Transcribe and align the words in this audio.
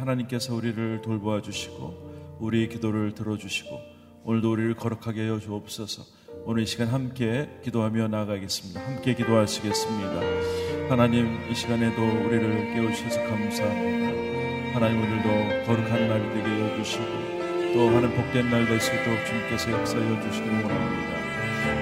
하나님께서 0.00 0.54
우리를 0.54 1.02
돌보아 1.02 1.40
주시고 1.40 2.38
우리의 2.40 2.68
기도를 2.68 3.14
들어주시고 3.14 3.80
오늘도 4.24 4.52
우리를 4.52 4.74
거룩하게 4.74 5.22
하여 5.22 5.38
주옵소서. 5.38 6.02
오늘 6.44 6.62
이 6.62 6.66
시간 6.66 6.88
함께 6.88 7.48
기도하며 7.62 8.08
나아가겠습니다. 8.08 8.80
함께 8.80 9.14
기도하시겠습니다. 9.14 10.20
하나님 10.88 11.38
이 11.50 11.54
시간에도 11.54 12.02
우리를 12.02 12.74
깨우셔서 12.74 13.20
감사합니다. 13.22 14.74
하나님 14.74 14.98
오늘도 15.02 15.66
거룩한 15.66 16.08
날 16.08 16.20
되게 16.32 16.48
해 16.48 16.76
주시고 16.82 17.04
또 17.74 17.88
하는 17.90 18.14
복된 18.14 18.50
날 18.50 18.66
될 18.66 18.80
수 18.80 18.92
있도록 18.94 19.24
주님께서 19.26 19.70
역사해 19.72 20.22
주시기 20.22 20.48
원합니다. 20.48 21.20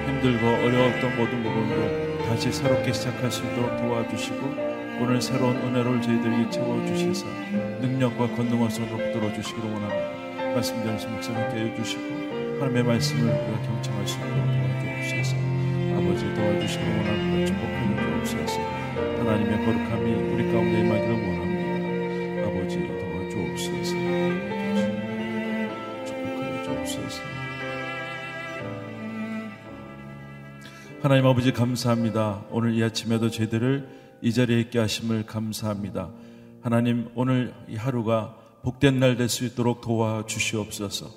힘들고 0.07 0.45
어려웠던 0.47 1.17
모든 1.17 1.41
부분도 1.43 2.25
다시 2.25 2.51
새롭게 2.51 2.91
시작할 2.93 3.31
수 3.31 3.43
있도록 3.45 3.77
도와주시고 3.77 4.68
오늘 5.01 5.21
새로운 5.21 5.55
은혜를 5.55 6.01
저희들에게 6.01 6.49
채워주셔서 6.49 7.25
능력과 7.79 8.35
권능으로 8.35 8.67
붙들어 8.67 9.33
주시기를 9.33 9.71
원합니다. 9.71 10.53
말씀 10.53 10.75
전하신 10.83 11.13
목사님께 11.13 11.71
해주시고 11.71 12.03
하나님의 12.59 12.83
말씀을 12.83 13.23
우리가 13.23 13.61
경청할 13.61 14.05
수 14.05 14.17
있도록 14.17 14.35
도와주옵소서 14.35 15.37
아버지 15.95 16.33
도와주시기를 16.33 16.97
원합니다. 16.97 17.45
축복해 17.47 17.79
주옵소서 18.25 18.59
하나님의 19.19 19.65
거룩함이 19.65 20.05
우리 20.33 20.51
가운데 20.51 20.79
임하기를 20.81 21.11
원합니다. 21.13 22.47
아버지 22.47 22.73
도와주옵소서 22.99 23.95
하나님 31.01 31.25
아버지 31.25 31.53
감사합니다. 31.53 32.41
오늘 32.51 32.73
이 32.73 32.83
아침에도 32.83 33.29
저희들을 33.29 33.99
이 34.21 34.33
자리에 34.33 34.59
있게 34.61 34.79
하심을 34.79 35.25
감사합니다. 35.25 36.11
하나님 36.61 37.09
오늘 37.15 37.53
이 37.67 37.75
하루가 37.75 38.35
복된 38.63 38.99
날 38.99 39.15
될 39.15 39.29
수 39.29 39.45
있도록 39.45 39.81
도와 39.81 40.25
주시옵소서. 40.25 41.07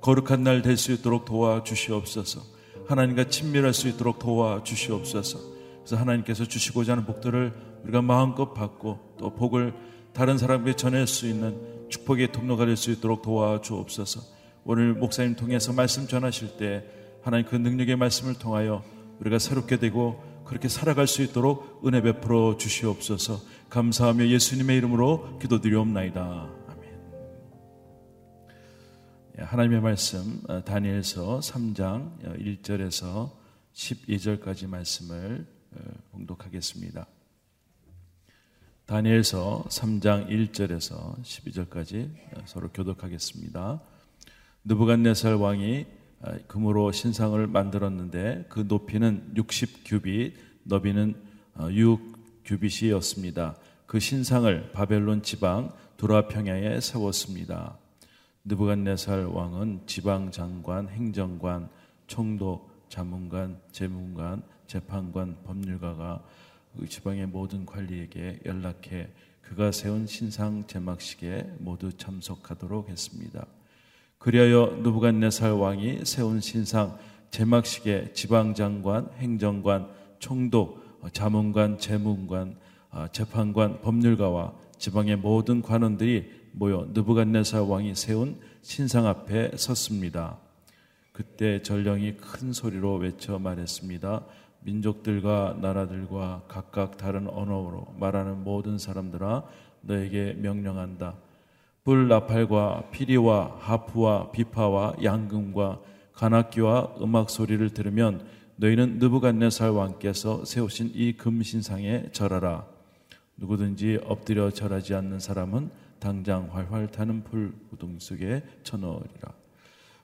거룩한 0.00 0.42
날 0.44 0.62
될 0.62 0.76
수 0.76 0.92
있도록 0.92 1.24
도와 1.24 1.62
주시옵소서. 1.62 2.40
하나님과 2.86 3.24
친밀할 3.28 3.72
수 3.72 3.88
있도록 3.88 4.18
도와 4.18 4.62
주시옵소서. 4.62 5.38
그래서 5.80 5.96
하나님께서 5.96 6.44
주시고자 6.44 6.92
하는 6.92 7.04
복들을 7.06 7.52
우리가 7.84 8.02
마음껏 8.02 8.52
받고 8.52 9.16
또 9.18 9.34
복을 9.34 9.72
다른 10.12 10.36
사람에게 10.36 10.74
전할 10.74 11.06
수 11.06 11.26
있는 11.26 11.56
축복의 11.88 12.32
통로가 12.32 12.66
될 12.66 12.76
수 12.76 12.90
있도록 12.90 13.22
도와 13.22 13.60
주옵소서. 13.60 14.20
오늘 14.64 14.92
목사님 14.92 15.36
통해서 15.36 15.72
말씀 15.72 16.06
전하실 16.06 16.58
때 16.58 16.84
하나님 17.22 17.46
그 17.46 17.56
능력의 17.56 17.96
말씀을 17.96 18.34
통하여 18.34 18.82
우리가 19.20 19.38
새롭게 19.38 19.78
되고 19.78 20.22
그렇게 20.50 20.68
살아갈 20.68 21.06
수 21.06 21.22
있도록 21.22 21.80
은혜 21.86 22.02
베풀어 22.02 22.56
주시옵소서 22.56 23.40
감사하며 23.68 24.26
예수님의 24.26 24.78
이름으로 24.78 25.38
기도드리옵나이다. 25.38 26.50
아멘. 26.66 27.00
예, 29.38 29.42
하나님의 29.44 29.80
말씀 29.80 30.42
어, 30.48 30.64
다니엘서 30.64 31.38
3장 31.38 32.18
1절에서 32.40 33.04
어, 33.04 33.38
12절까지 33.74 34.66
말씀을 34.66 35.46
어, 35.70 35.78
봉독하겠습니다. 36.10 37.06
다니엘서 38.86 39.66
3장 39.68 40.28
1절에서 40.30 41.22
12절까지 41.22 42.10
서로 42.46 42.70
교독하겠습니다. 42.72 43.80
느부갓네살 44.64 45.34
왕이 45.34 45.86
아, 45.86 45.99
금으로 46.46 46.92
신상을 46.92 47.46
만들었는데 47.46 48.46
그 48.48 48.64
높이는 48.68 49.32
60규빗, 49.34 50.34
너비는 50.64 51.14
6규빗이었습니다. 51.56 53.38
어, 53.38 53.54
그 53.86 53.98
신상을 53.98 54.72
바벨론 54.72 55.22
지방 55.22 55.72
두라 55.96 56.28
평야에 56.28 56.80
세웠습니다. 56.80 57.76
느부갓네살 58.44 59.26
왕은 59.26 59.82
지방 59.86 60.30
장관, 60.30 60.88
행정관, 60.88 61.68
총독, 62.06 62.70
자문관, 62.88 63.60
재문관, 63.72 64.42
재판관, 64.66 65.36
법률가가 65.44 66.24
그 66.78 66.88
지방의 66.88 67.26
모든 67.26 67.66
관리에게 67.66 68.40
연락해 68.44 69.10
그가 69.42 69.72
세운 69.72 70.06
신상 70.06 70.66
제막식에 70.66 71.56
모두 71.58 71.92
참석하도록 71.96 72.88
했습니다. 72.88 73.46
그리하여 74.20 74.80
누부갓네살 74.82 75.52
왕이 75.52 76.04
세운 76.04 76.42
신상 76.42 76.98
제막식에 77.30 78.12
지방장관, 78.12 79.08
행정관, 79.16 79.88
총독, 80.18 80.78
자문관, 81.14 81.78
재문관, 81.78 82.54
아, 82.90 83.08
재판관, 83.08 83.80
법률가와 83.80 84.52
지방의 84.76 85.16
모든 85.16 85.62
관원들이 85.62 86.30
모여 86.52 86.86
느부갓네살 86.92 87.62
왕이 87.62 87.94
세운 87.94 88.38
신상 88.60 89.06
앞에 89.06 89.52
섰습니다. 89.56 90.36
그때 91.12 91.62
전령이 91.62 92.18
큰 92.18 92.52
소리로 92.52 92.96
외쳐 92.96 93.38
말했습니다. 93.38 94.26
민족들과 94.60 95.56
나라들과 95.62 96.42
각각 96.46 96.98
다른 96.98 97.26
언어로 97.26 97.94
말하는 97.98 98.44
모든 98.44 98.76
사람들아 98.76 99.44
너에게 99.80 100.34
명령한다. 100.34 101.29
불 101.90 102.06
나팔과 102.06 102.84
피리와 102.92 103.56
하프와 103.58 104.30
비파와 104.30 104.94
양금과 105.02 105.80
관악기와 106.12 106.94
음악 107.00 107.30
소리를 107.30 107.68
들으면 107.70 108.24
너희는 108.54 109.00
느부갓네살 109.00 109.70
왕께서 109.70 110.44
세우신 110.44 110.92
이 110.94 111.14
금신상에 111.14 112.12
절하라. 112.12 112.64
누구든지 113.38 113.98
엎드려 114.04 114.50
절하지 114.50 114.94
않는 114.94 115.18
사람은 115.18 115.70
당장 115.98 116.48
활활 116.52 116.86
타는 116.86 117.24
불 117.24 117.54
구동 117.70 117.98
속에 117.98 118.44
쳐넣으리라. 118.62 119.32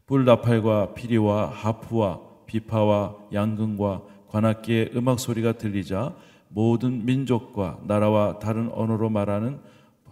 불 0.06 0.24
나팔과 0.24 0.92
피리와 0.94 1.50
하프와 1.50 2.20
비파와 2.46 3.14
양금과 3.32 4.02
관악기의 4.26 4.90
음악 4.96 5.20
소리가 5.20 5.52
들리자 5.52 6.16
모든 6.48 7.04
민족과 7.04 7.78
나라와 7.84 8.40
다른 8.40 8.72
언어로 8.72 9.08
말하는 9.08 9.60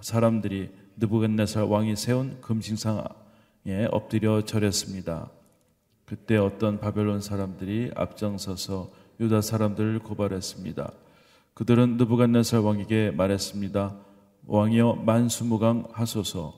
사람들이 0.00 0.83
느부갓네살 0.96 1.64
왕이 1.64 1.96
세운 1.96 2.40
금신상에 2.40 3.86
엎드려 3.90 4.44
절했습니다. 4.44 5.30
그때 6.04 6.36
어떤 6.36 6.78
바벨론 6.78 7.20
사람들이 7.20 7.90
앞장서서 7.94 8.90
유다 9.20 9.40
사람들을 9.40 10.00
고발했습니다. 10.00 10.92
그들은 11.54 11.96
느부갓네살 11.96 12.60
왕에게 12.60 13.12
말했습니다. 13.12 13.96
왕이여 14.46 15.02
만수무강 15.06 15.88
하소서. 15.92 16.54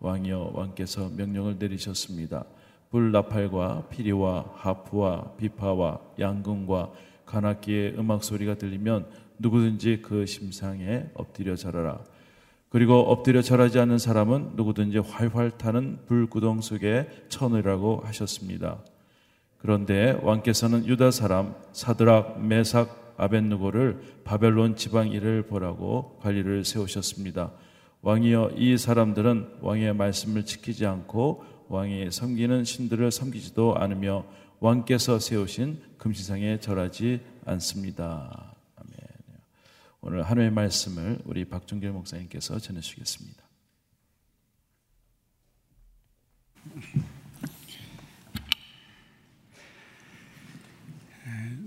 왕이여 0.00 0.52
왕께서 0.54 1.10
명령을 1.10 1.56
내리셨습니다. 1.58 2.44
불 2.90 3.12
나팔과 3.12 3.88
피리와 3.88 4.52
하프와 4.54 5.32
비파와 5.36 6.00
양금과 6.18 6.92
관악기의 7.26 7.94
음악 7.98 8.24
소리가 8.24 8.56
들리면 8.56 9.06
누구든지 9.38 10.02
그 10.02 10.26
심상에 10.26 11.06
엎드려 11.14 11.56
절하라. 11.56 12.00
그리고 12.72 13.00
엎드려 13.00 13.42
절하지 13.42 13.78
않는 13.80 13.98
사람은 13.98 14.52
누구든지 14.56 14.96
활활 14.96 15.50
타는 15.50 15.98
불구덩 16.06 16.62
속에 16.62 17.06
쳐넣으라고 17.28 18.00
하셨습니다. 18.06 18.78
그런데 19.58 20.18
왕께서는 20.22 20.86
유다 20.86 21.10
사람 21.10 21.54
사드락, 21.72 22.42
메삭, 22.42 23.14
아벤누고를 23.18 24.22
바벨론 24.24 24.74
지방 24.74 25.10
일을 25.10 25.42
보라고 25.42 26.16
관리를 26.22 26.64
세우셨습니다. 26.64 27.52
왕이여 28.00 28.52
이 28.56 28.78
사람들은 28.78 29.58
왕의 29.60 29.94
말씀을 29.94 30.46
지키지 30.46 30.86
않고 30.86 31.44
왕이 31.68 32.10
섬기는 32.10 32.64
신들을 32.64 33.12
섬기지도 33.12 33.76
않으며 33.76 34.24
왕께서 34.60 35.18
세우신 35.18 35.78
금시상에 35.98 36.58
절하지 36.58 37.20
않습니다. 37.44 38.51
오늘 40.04 40.24
하루의 40.24 40.50
말씀을 40.50 41.20
우리 41.24 41.44
박종길 41.44 41.92
목사님께서 41.92 42.58
전해주시겠습니다. 42.58 43.40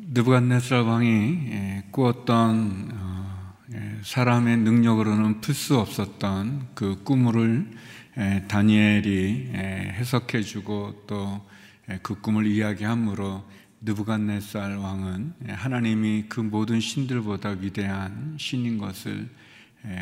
느부갓네살 0.08 0.82
왕이 0.82 1.08
예, 1.52 1.84
꾸었던 1.92 2.92
어, 2.94 3.54
예, 3.74 4.00
사람의 4.04 4.58
능력으로는 4.58 5.40
풀 5.40 5.56
수 5.56 5.78
없었던 5.80 6.72
그 6.76 7.04
꿈을 7.04 7.72
예, 8.18 8.44
다니엘이 8.50 9.52
해석해주고 9.54 11.06
또 11.08 11.56
그 12.02 12.20
꿈을 12.20 12.48
이야기함으로 12.48 13.44
느부갓네살 13.86 14.78
왕은 14.78 15.34
하나님이 15.48 16.26
그 16.28 16.42
모든 16.42 16.80
신들보다 16.80 17.50
위대한 17.62 18.36
신인 18.40 18.80
것을 18.80 19.30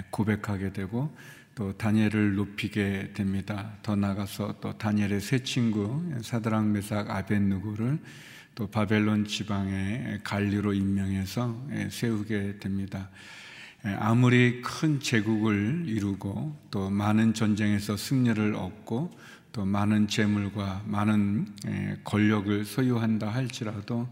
고백하게 0.09 0.71
되고 0.71 1.13
또 1.53 1.77
다니엘을 1.77 2.35
높이게 2.35 3.11
됩니다. 3.13 3.73
더 3.83 3.95
나가서 3.95 4.55
또 4.61 4.77
다니엘의 4.77 5.19
세 5.19 5.43
친구 5.43 6.01
사드랑 6.21 6.71
메삭 6.71 7.11
아벤누고를 7.11 7.99
또 8.55 8.67
바벨론 8.67 9.25
지방의 9.25 10.21
관리로 10.23 10.73
임명해서 10.73 11.67
세우게 11.89 12.59
됩니다. 12.59 13.09
아무리 13.99 14.61
큰 14.61 15.01
제국을 15.01 15.83
이루고 15.87 16.57
또 16.71 16.89
많은 16.89 17.33
전쟁에서 17.33 17.97
승리를 17.97 18.55
얻고 18.55 19.11
또 19.53 19.63
많은 19.65 20.07
재물과 20.07 20.81
많은 20.87 21.45
권력을 22.03 22.65
소유한다 22.65 23.29
할지라도 23.29 24.07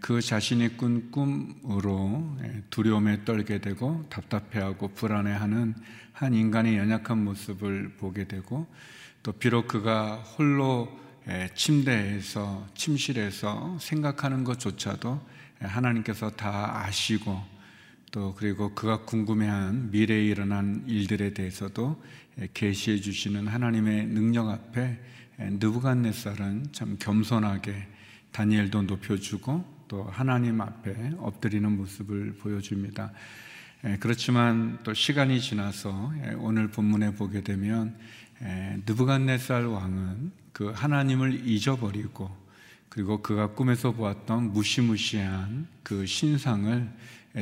그 0.00 0.22
자신이 0.22 0.78
꾼 0.78 1.10
꿈으로 1.10 2.38
두려움에 2.70 3.26
떨게 3.26 3.58
되고 3.58 4.02
답답해하고 4.08 4.94
불안해하는 4.94 5.74
한 6.14 6.34
인간의 6.34 6.78
연약한 6.78 7.22
모습을 7.22 7.96
보게 7.98 8.26
되고 8.26 8.66
또 9.22 9.32
비록 9.32 9.68
그가 9.68 10.16
홀로 10.16 10.88
침대에서 11.54 12.66
침실에서 12.74 13.76
생각하는 13.78 14.42
것조차도 14.42 15.20
하나님께서 15.60 16.30
다 16.30 16.84
아시고 16.86 17.52
또 18.10 18.34
그리고 18.34 18.74
그가 18.74 19.04
궁금해한 19.04 19.90
미래에 19.90 20.24
일어난 20.24 20.84
일들에 20.86 21.32
대해서도 21.34 22.02
계시해 22.54 22.98
주시는 22.98 23.46
하나님의 23.46 24.06
능력 24.06 24.48
앞에 24.48 24.98
느부갓네살은 25.38 26.72
참 26.72 26.96
겸손하게 26.98 27.86
다니엘도 28.32 28.82
높여주고 28.82 29.84
또 29.88 30.04
하나님 30.04 30.60
앞에 30.60 31.12
엎드리는 31.18 31.70
모습을 31.76 32.36
보여줍니다. 32.36 33.12
그렇지만 34.00 34.78
또 34.84 34.94
시간이 34.94 35.40
지나서 35.40 36.12
오늘 36.38 36.68
본문에 36.68 37.14
보게 37.14 37.42
되면 37.42 37.96
느부갓네살 38.86 39.66
왕은 39.66 40.32
그 40.52 40.70
하나님을 40.70 41.46
잊어버리고 41.46 42.42
그리고 42.88 43.22
그가 43.22 43.48
꿈에서 43.48 43.92
보았던 43.92 44.52
무시무시한 44.52 45.66
그 45.82 46.04
신상을 46.04 46.92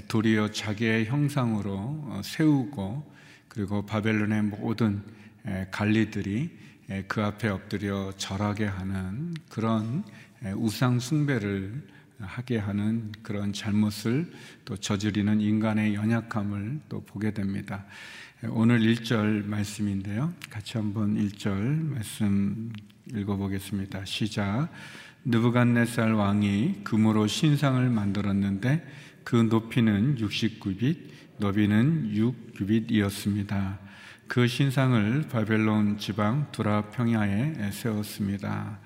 도리어 0.07 0.53
자기의 0.53 1.07
형상으로 1.07 1.75
어, 1.75 2.21
세우고 2.23 3.13
그리고 3.51 3.85
바벨론의 3.85 4.45
모든 4.45 5.03
관리들이 5.71 6.51
그 7.07 7.23
앞에 7.23 7.49
엎드려 7.49 8.13
절하게 8.17 8.65
하는 8.65 9.35
그런 9.51 10.05
우상 10.57 10.99
숭배를 11.01 11.83
하게 12.21 12.59
하는 12.59 13.13
그런 13.23 13.53
잘못을 13.53 14.31
또 14.65 14.77
저지르는 14.77 15.41
인간의 15.41 15.95
연약함을 15.95 16.81
또 16.89 17.03
보게 17.05 17.33
됩니다. 17.33 17.85
오늘 18.49 18.81
1절 18.81 19.45
말씀인데요. 19.47 20.33
같이 20.49 20.79
한번 20.79 21.17
1절 21.17 21.53
말씀 21.93 22.73
읽어보겠습니다. 23.13 24.05
시작. 24.05 24.69
느부갓네살 25.25 26.13
왕이 26.13 26.81
금으로 26.85 27.27
신상을 27.27 27.89
만들었는데 27.91 28.87
그 29.25 29.37
높이는 29.37 30.17
69빛, 30.17 31.11
너비는 31.41 32.13
6규빗이었습니다. 32.13 33.79
그 34.29 34.47
신상을 34.47 35.25
바벨론 35.33 35.97
지방 35.97 36.53
두라 36.53 36.91
평야에 36.91 37.71
세웠습니다. 37.73 38.79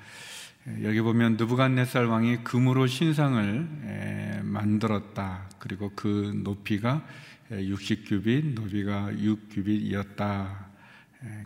여기 0.85 1.01
보면 1.01 1.37
느부갓네살 1.37 2.07
왕이 2.07 2.45
금으로 2.45 2.87
신상을 2.87 4.43
만들었다. 4.45 5.51
그리고 5.59 5.91
그 5.97 6.41
높이가 6.45 7.05
60규빗, 7.51 8.55
너비가 8.55 9.11
6규빗이었다. 9.11 10.47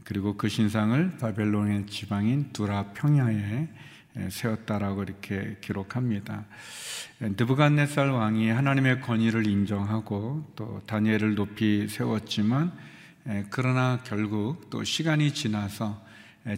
그리고 0.04 0.36
그 0.36 0.50
신상을 0.50 1.16
바벨론의 1.16 1.86
지방인 1.86 2.52
두라 2.52 2.92
평야에 2.92 3.68
세웠다라고 4.30 5.04
이렇게 5.04 5.56
기록합니다. 5.60 6.44
느부갓네살 7.20 8.10
왕이 8.10 8.50
하나님의 8.50 9.00
권위를 9.00 9.46
인정하고 9.46 10.52
또 10.56 10.80
다니엘을 10.86 11.34
높이 11.34 11.88
세웠지만 11.88 12.72
그러나 13.50 14.00
결국 14.04 14.70
또 14.70 14.84
시간이 14.84 15.34
지나서 15.34 16.02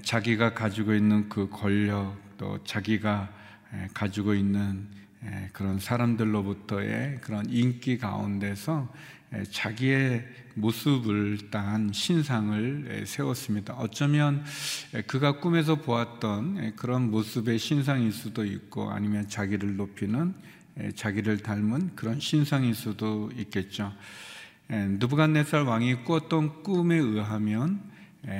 자기가 0.02 0.54
가지고 0.54 0.94
있는 0.94 1.28
그 1.28 1.48
권력 1.48 2.16
또 2.38 2.62
자기가 2.64 3.30
가지고 3.94 4.34
있는 4.34 4.86
그런 5.52 5.78
사람들로부터의 5.78 7.18
그런 7.20 7.46
인기 7.48 7.98
가운데서 7.98 8.92
자기의 9.50 10.26
모습을 10.54 11.50
딴 11.50 11.92
신상을 11.92 13.04
세웠습니다. 13.06 13.74
어쩌면 13.74 14.44
그가 15.06 15.38
꿈에서 15.38 15.76
보았던 15.76 16.74
그런 16.76 17.10
모습의 17.10 17.58
신상일 17.58 18.12
수도 18.12 18.44
있고 18.44 18.90
아니면 18.90 19.28
자기를 19.28 19.76
높이는 19.76 20.34
자기를 20.94 21.38
닮은 21.38 21.94
그런 21.94 22.18
신상일 22.18 22.74
수도 22.74 23.30
있겠죠. 23.36 23.92
누부갓네살 24.68 25.62
왕이 25.62 26.04
꾸었던 26.04 26.62
꿈에 26.62 26.96
의하면 26.96 27.82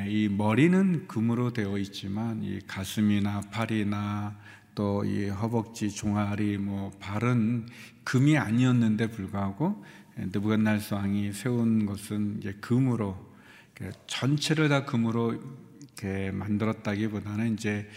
이 0.09 0.29
머리는 0.29 1.07
금으로 1.07 1.53
되어 1.53 1.79
있지만 1.79 2.43
이 2.43 2.59
가슴이나 2.67 3.43
팔이나 3.51 4.37
또 4.75 5.05
이 5.05 5.29
허벅지, 5.29 5.91
종아리, 5.91 6.57
뭐 6.57 6.91
발은 7.01 7.67
금이 8.05 8.39
아니었는데 8.39 9.11
불구하고 9.11 9.85
느부갓네살 10.27 10.99
왕이 10.99 11.33
세운 11.33 11.87
것은 11.87 12.39
이제 12.39 12.53
금으로 12.61 13.31
전체를 14.07 14.69
다 14.69 14.85
금으로 14.85 15.43
이렇게 15.81 16.31
만들었다기보다는 16.31 17.55
이제 17.55 17.89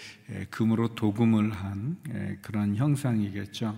금으로 0.50 0.96
도금을 0.96 1.51
한 1.51 1.98
그런 2.42 2.75
형상이겠죠. 2.75 3.77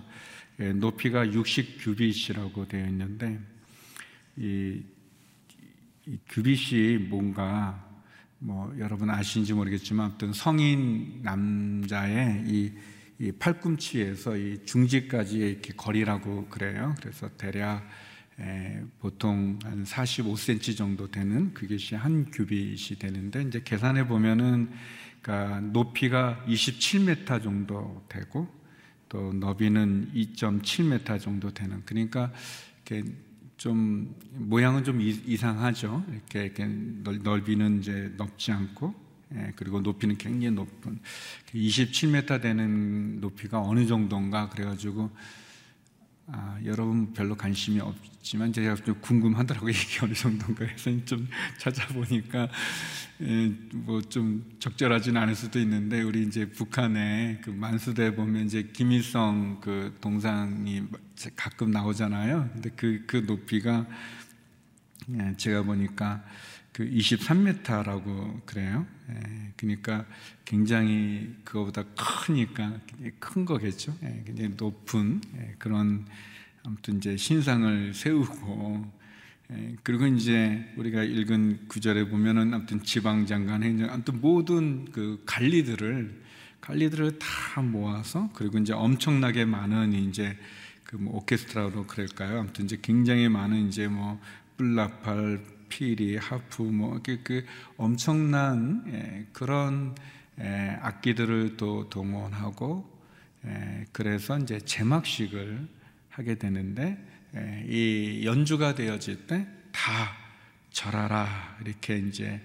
높이가 0.76 1.26
60 1.30 1.82
규빗이라고 1.82 2.68
되어 2.68 2.86
있는데 2.86 3.38
이, 4.36 4.82
이 6.06 6.18
규빗이 6.28 6.98
뭔가 7.08 7.84
뭐 8.38 8.72
여러분 8.78 9.10
아시는지 9.10 9.52
모르겠지만 9.54 10.12
어떤 10.12 10.32
성인 10.32 11.20
남자의 11.22 12.44
이, 12.46 12.72
이 13.18 13.32
팔꿈치에서 13.32 14.36
이 14.36 14.64
중지까지 14.64 15.38
이렇게 15.38 15.72
거리라고 15.74 16.46
그래요. 16.46 16.94
그래서 17.00 17.28
대략 17.36 17.88
에, 18.40 18.82
보통 19.00 19.58
한 19.62 19.84
45cm 19.84 20.76
정도 20.76 21.10
되는 21.10 21.54
그것이 21.54 21.94
한 21.94 22.30
규빗이 22.30 22.98
되는데 22.98 23.42
이제 23.42 23.62
계산해 23.64 24.08
보면은 24.08 24.70
그러니까 25.22 25.60
높이가 25.60 26.44
27m 26.46 27.42
정도 27.42 28.04
되고 28.08 28.46
또 29.08 29.32
너비는 29.32 30.12
2.7m 30.14 31.20
정도 31.20 31.52
되는 31.52 31.82
그러니까 31.84 32.32
이렇게 32.84 33.08
좀 33.56 34.14
모양은 34.32 34.84
좀 34.84 35.00
이상하죠. 35.00 36.04
이렇게, 36.10 36.44
이렇게 36.44 36.66
넓이는 36.66 37.80
이제 37.80 38.12
넓지 38.16 38.52
않고 38.52 38.94
예, 39.34 39.52
그리고 39.56 39.80
높이는 39.80 40.16
굉장히 40.18 40.54
높은 40.54 41.00
27m 41.52 42.40
되는 42.42 43.20
높이가 43.20 43.60
어느 43.60 43.86
정도인가 43.86 44.48
그래가지고 44.50 45.10
아, 46.28 46.58
여러분 46.64 47.12
별로 47.12 47.36
관심이 47.36 47.78
없지만 47.78 48.52
제가 48.52 48.74
좀 48.74 48.96
궁금하더라고요. 49.00 49.70
이게 49.70 50.04
어느 50.04 50.12
정도인가 50.12 50.64
해서 50.64 50.90
좀 51.04 51.28
찾아보니까 51.58 52.48
예, 53.22 53.46
뭐좀 53.72 54.56
적절하지는 54.58 55.20
않을 55.22 55.36
수도 55.36 55.60
있는데 55.60 56.02
우리 56.02 56.24
이제 56.24 56.50
북한의 56.50 57.42
그 57.42 57.50
만수대 57.50 58.16
보면 58.16 58.46
이제 58.46 58.64
김일성 58.72 59.60
그 59.60 59.96
동상이 60.00 60.82
가끔 61.36 61.70
나오잖아요. 61.70 62.50
근데 62.54 62.70
그, 62.74 63.04
그 63.06 63.18
높이가 63.18 63.86
예, 65.10 65.32
제가 65.36 65.62
보니까 65.62 66.24
그 66.76 66.86
23m라고 66.90 68.44
그래요. 68.44 68.86
예, 69.08 69.52
그러니까 69.56 70.04
굉장히 70.44 71.34
그거보다 71.42 71.84
크니까 72.26 72.78
큰 73.18 73.46
거겠죠. 73.46 73.96
예, 74.02 74.22
굉장히 74.26 74.52
높은 74.58 75.22
예, 75.38 75.54
그런 75.58 76.04
아무튼 76.64 76.98
이제 76.98 77.16
신상을 77.16 77.94
세우고 77.94 78.92
예, 79.52 79.76
그리고 79.84 80.06
이제 80.06 80.70
우리가 80.76 81.02
읽은 81.02 81.66
구절에 81.68 82.10
보면은 82.10 82.52
아무튼 82.52 82.82
지방 82.82 83.24
장관 83.24 83.62
행정 83.62 83.88
아무튼 83.88 84.20
모든 84.20 84.84
그 84.92 85.22
관리들을 85.24 86.24
관리들을 86.60 87.18
다 87.18 87.62
모아서 87.62 88.28
그리고 88.34 88.58
이제 88.58 88.74
엄청나게 88.74 89.46
많은 89.46 89.94
이제 89.94 90.36
그 90.84 90.96
뭐 90.96 91.16
오케스트라로 91.16 91.86
그럴까요? 91.86 92.40
아무튼 92.40 92.66
이제 92.66 92.78
굉장히 92.82 93.30
많은 93.30 93.68
이제 93.68 93.88
뭐 93.88 94.20
뿔라팔 94.58 95.55
피리, 95.68 96.16
하프, 96.16 96.62
뭐, 96.62 97.00
그, 97.02 97.20
그 97.22 97.44
엄청난 97.76 98.84
예, 98.88 99.26
그런 99.32 99.94
예, 100.40 100.78
악기들을 100.80 101.56
또 101.56 101.88
동원하고 101.88 102.98
예, 103.46 103.86
그래서 103.92 104.38
이제 104.38 104.60
제막식을 104.60 105.68
하게 106.10 106.34
되는데 106.36 106.98
이 107.68 108.22
연주가 108.24 108.74
되어질 108.74 109.26
때 109.26 109.56
다 109.76 110.16
절하라 110.70 111.58
이렇게 111.60 111.98
이제 111.98 112.40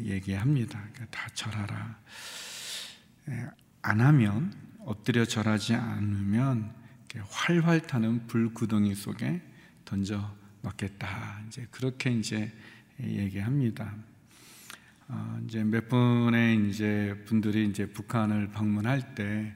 얘기합니다. 0.00 0.80
그러니까 0.92 1.04
다 1.10 1.28
절하라. 1.34 1.98
안 3.82 4.00
하면 4.00 4.54
엎드려 4.80 5.26
절하지 5.26 5.74
않으면 5.74 6.74
활활 7.28 7.82
타는 7.82 8.26
불구덩이 8.26 8.94
속에 8.94 9.42
던져 9.84 10.34
넣겠다. 10.66 11.40
이제 11.46 11.66
그렇게 11.70 12.10
이제 12.10 12.52
얘기합니다. 13.00 13.94
어, 15.08 15.40
이제 15.46 15.62
몇 15.62 15.88
분의 15.88 16.68
이제 16.68 17.14
분들이 17.26 17.68
이제 17.68 17.86
북한을 17.86 18.50
방문할 18.50 19.14
때 19.14 19.54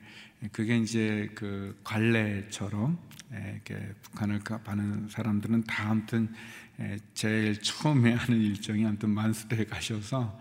그게 0.52 0.78
이제 0.78 1.28
그 1.34 1.78
관례처럼 1.84 2.98
이렇게 3.30 3.94
북한을 4.02 4.40
가는 4.40 5.08
사람들은 5.08 5.64
다 5.64 5.90
아무튼 5.90 6.32
제일 7.14 7.60
처음에 7.60 8.14
하는 8.14 8.40
일정이 8.40 8.86
아무튼 8.86 9.10
만수대에 9.10 9.64
가셔서 9.64 10.38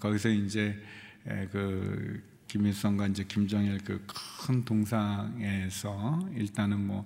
거기서 0.00 0.30
이제 0.30 0.82
그 1.52 2.22
김일성과 2.48 3.08
이제 3.08 3.24
김정일 3.24 3.78
그 3.78 4.04
큰 4.48 4.64
동상에서 4.64 6.26
일단은 6.34 6.86
뭐 6.86 7.04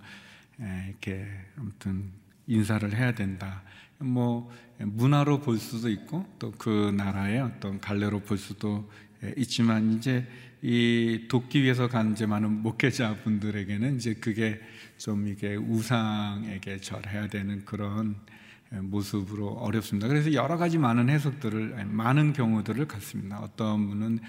이렇게 0.87 1.27
아무튼 1.57 2.13
인사를 2.53 2.95
해야 2.97 3.13
된다. 3.15 3.63
뭐 3.99 4.51
문화로 4.79 5.41
볼 5.41 5.59
수도 5.59 5.89
있고 5.89 6.27
또 6.39 6.53
그 6.59 6.93
나라의 6.97 7.41
어떤 7.41 7.81
갈래로 7.81 8.21
볼 8.21 8.39
수도 8.39 8.91
있지만 9.37 9.95
이제 9.95 10.27
이 10.61 11.27
돕기 11.29 11.63
위해서 11.63 11.89
간 11.89 12.13
이제 12.13 12.27
많은 12.27 12.63
목회자 12.63 13.23
분들에게는 13.25 13.97
이제 13.97 14.15
그게 14.15 14.61
좀 14.99 15.27
이게 15.27 15.57
우상에게 15.57 16.79
절해야 16.79 17.29
되는 17.29 17.65
그런 17.65 18.17
모습으로 18.81 19.49
어렵습니다. 19.49 20.09
그래서 20.09 20.33
여러 20.33 20.57
가지 20.57 20.79
많은 20.79 21.11
해석들을 21.11 21.85
많은 21.87 22.33
경우들을 22.33 22.87
갖습니다. 22.89 23.39
어떤 23.41 23.89
분은 23.89 24.21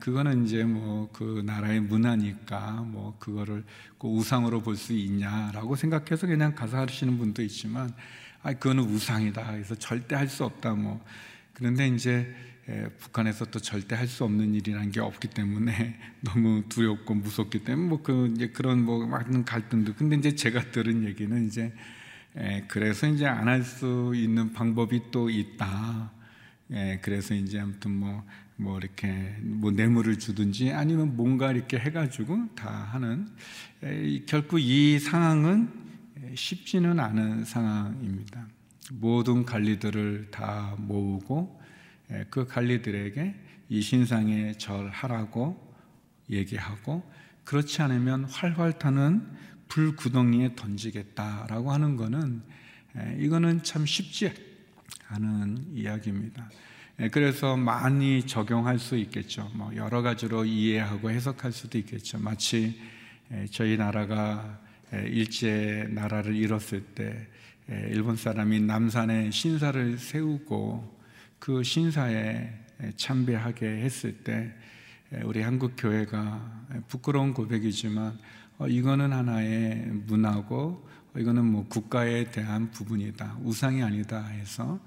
그거는 0.00 0.44
이제 0.44 0.64
뭐 0.64 1.08
그 1.12 1.42
나라의 1.44 1.80
문화니까 1.80 2.82
뭐 2.82 3.16
그거를 3.18 3.64
그 3.98 4.08
우상으로 4.08 4.60
볼 4.62 4.76
수 4.76 4.92
있냐라고 4.92 5.74
생각해서 5.74 6.26
그냥 6.26 6.54
가서 6.54 6.78
하시는 6.78 7.16
분도 7.18 7.42
있지만 7.42 7.92
아 8.42 8.52
그거는 8.52 8.84
우상이다. 8.84 9.52
그래서 9.52 9.74
절대 9.74 10.14
할 10.16 10.28
수 10.28 10.44
없다. 10.44 10.74
뭐 10.74 11.02
그런데 11.54 11.88
이제 11.88 12.32
북한에서 12.98 13.46
또 13.46 13.58
절대 13.58 13.96
할 13.96 14.06
수 14.06 14.24
없는 14.24 14.54
일이라는 14.54 14.90
게 14.90 15.00
없기 15.00 15.28
때문에 15.28 15.98
너무 16.22 16.62
두렵고 16.68 17.14
무섭기 17.14 17.64
때문에 17.64 17.88
뭐 17.88 18.02
그 18.02 18.32
이제 18.36 18.48
그런 18.48 18.84
뭐 18.84 19.06
많은 19.06 19.44
갈등도 19.44 19.94
근데 19.94 20.16
이제 20.16 20.34
제가 20.34 20.70
들은 20.70 21.04
얘기는 21.04 21.46
이제 21.46 21.62
예, 21.64 21.72
그래서 22.68 23.06
이제 23.08 23.26
안 23.26 23.48
할 23.48 23.64
수 23.64 24.12
있는 24.14 24.52
방법이 24.52 25.10
또 25.10 25.28
있다. 25.28 26.12
예, 26.70 26.98
그래서 27.02 27.34
이제 27.34 27.58
아무튼 27.58 27.92
뭐, 27.92 28.24
뭐 28.56 28.78
이렇게 28.78 29.36
뭐 29.40 29.70
뇌물을 29.72 30.18
주든지 30.18 30.72
아니면 30.72 31.16
뭔가 31.16 31.50
이렇게 31.50 31.78
해가지고 31.78 32.54
다 32.54 32.70
하는 32.92 33.28
예, 33.82 34.22
결국 34.26 34.60
이 34.60 34.98
상황은 34.98 35.68
쉽지는 36.34 37.00
않은 37.00 37.44
상황입니다. 37.44 38.46
모든 38.92 39.44
관리들을 39.44 40.28
다 40.30 40.74
모으고 40.78 41.60
그 42.30 42.46
관리들에게 42.46 43.34
이 43.70 43.80
신상에 43.80 44.52
절하라고 44.54 45.74
얘기하고 46.30 47.02
그렇지 47.44 47.82
않으면 47.82 48.24
활활 48.24 48.78
타는 48.78 49.26
불구덩이에 49.68 50.54
던지겠다라고 50.56 51.72
하는 51.72 51.96
것은 51.96 52.42
이거는 53.18 53.62
참 53.62 53.86
쉽지 53.86 54.32
않은 55.08 55.72
이야기입니다. 55.74 56.50
그래서 57.12 57.56
많이 57.56 58.26
적용할 58.26 58.78
수 58.78 58.96
있겠죠. 58.96 59.50
뭐 59.54 59.74
여러 59.76 60.02
가지로 60.02 60.44
이해하고 60.44 61.10
해석할 61.10 61.52
수도 61.52 61.78
있겠죠. 61.78 62.18
마치 62.18 62.80
저희 63.50 63.76
나라가 63.76 64.58
일제 64.92 65.86
나라를 65.90 66.34
잃었을 66.34 66.80
때 66.94 67.28
일본 67.68 68.16
사람이 68.16 68.60
남산에 68.60 69.30
신사를 69.30 69.98
세우고 69.98 70.98
그 71.38 71.62
신사에 71.62 72.50
참배하게 72.96 73.66
했을 73.66 74.12
때 74.24 74.52
우리 75.24 75.40
한국 75.42 75.74
교회가 75.76 76.66
부끄러운 76.88 77.32
고백이지만 77.32 78.06
어, 78.08 78.47
이거는 78.66 79.12
하나의 79.12 79.86
문화고 80.06 80.88
어, 81.14 81.18
이거는 81.18 81.44
뭐 81.44 81.66
국가에 81.68 82.30
대한 82.30 82.70
부분이다. 82.70 83.38
우상이 83.42 83.82
아니다 83.82 84.24
해서 84.26 84.80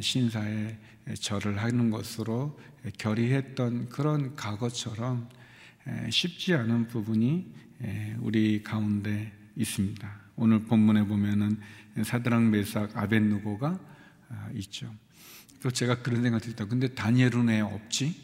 신사에 0.00 0.76
절을 1.20 1.58
하는 1.58 1.90
것으로 1.90 2.58
결의했던 2.98 3.88
그런 3.88 4.34
과거처럼 4.36 5.28
쉽지 6.10 6.54
않은 6.54 6.88
부분이 6.88 7.52
우리 8.20 8.62
가운데 8.62 9.32
있습니다. 9.56 10.20
오늘 10.36 10.64
본문에 10.64 11.04
보면은 11.04 11.58
사드랑 12.02 12.50
메삭 12.50 12.96
아벤누고가 12.96 13.78
아, 14.30 14.48
있죠. 14.54 14.92
또 15.62 15.70
제가 15.70 16.02
그런 16.02 16.22
생각이 16.22 16.46
들다. 16.46 16.66
근데 16.66 16.88
다니엘은 16.88 17.48
왜 17.48 17.60
없지? 17.60 18.14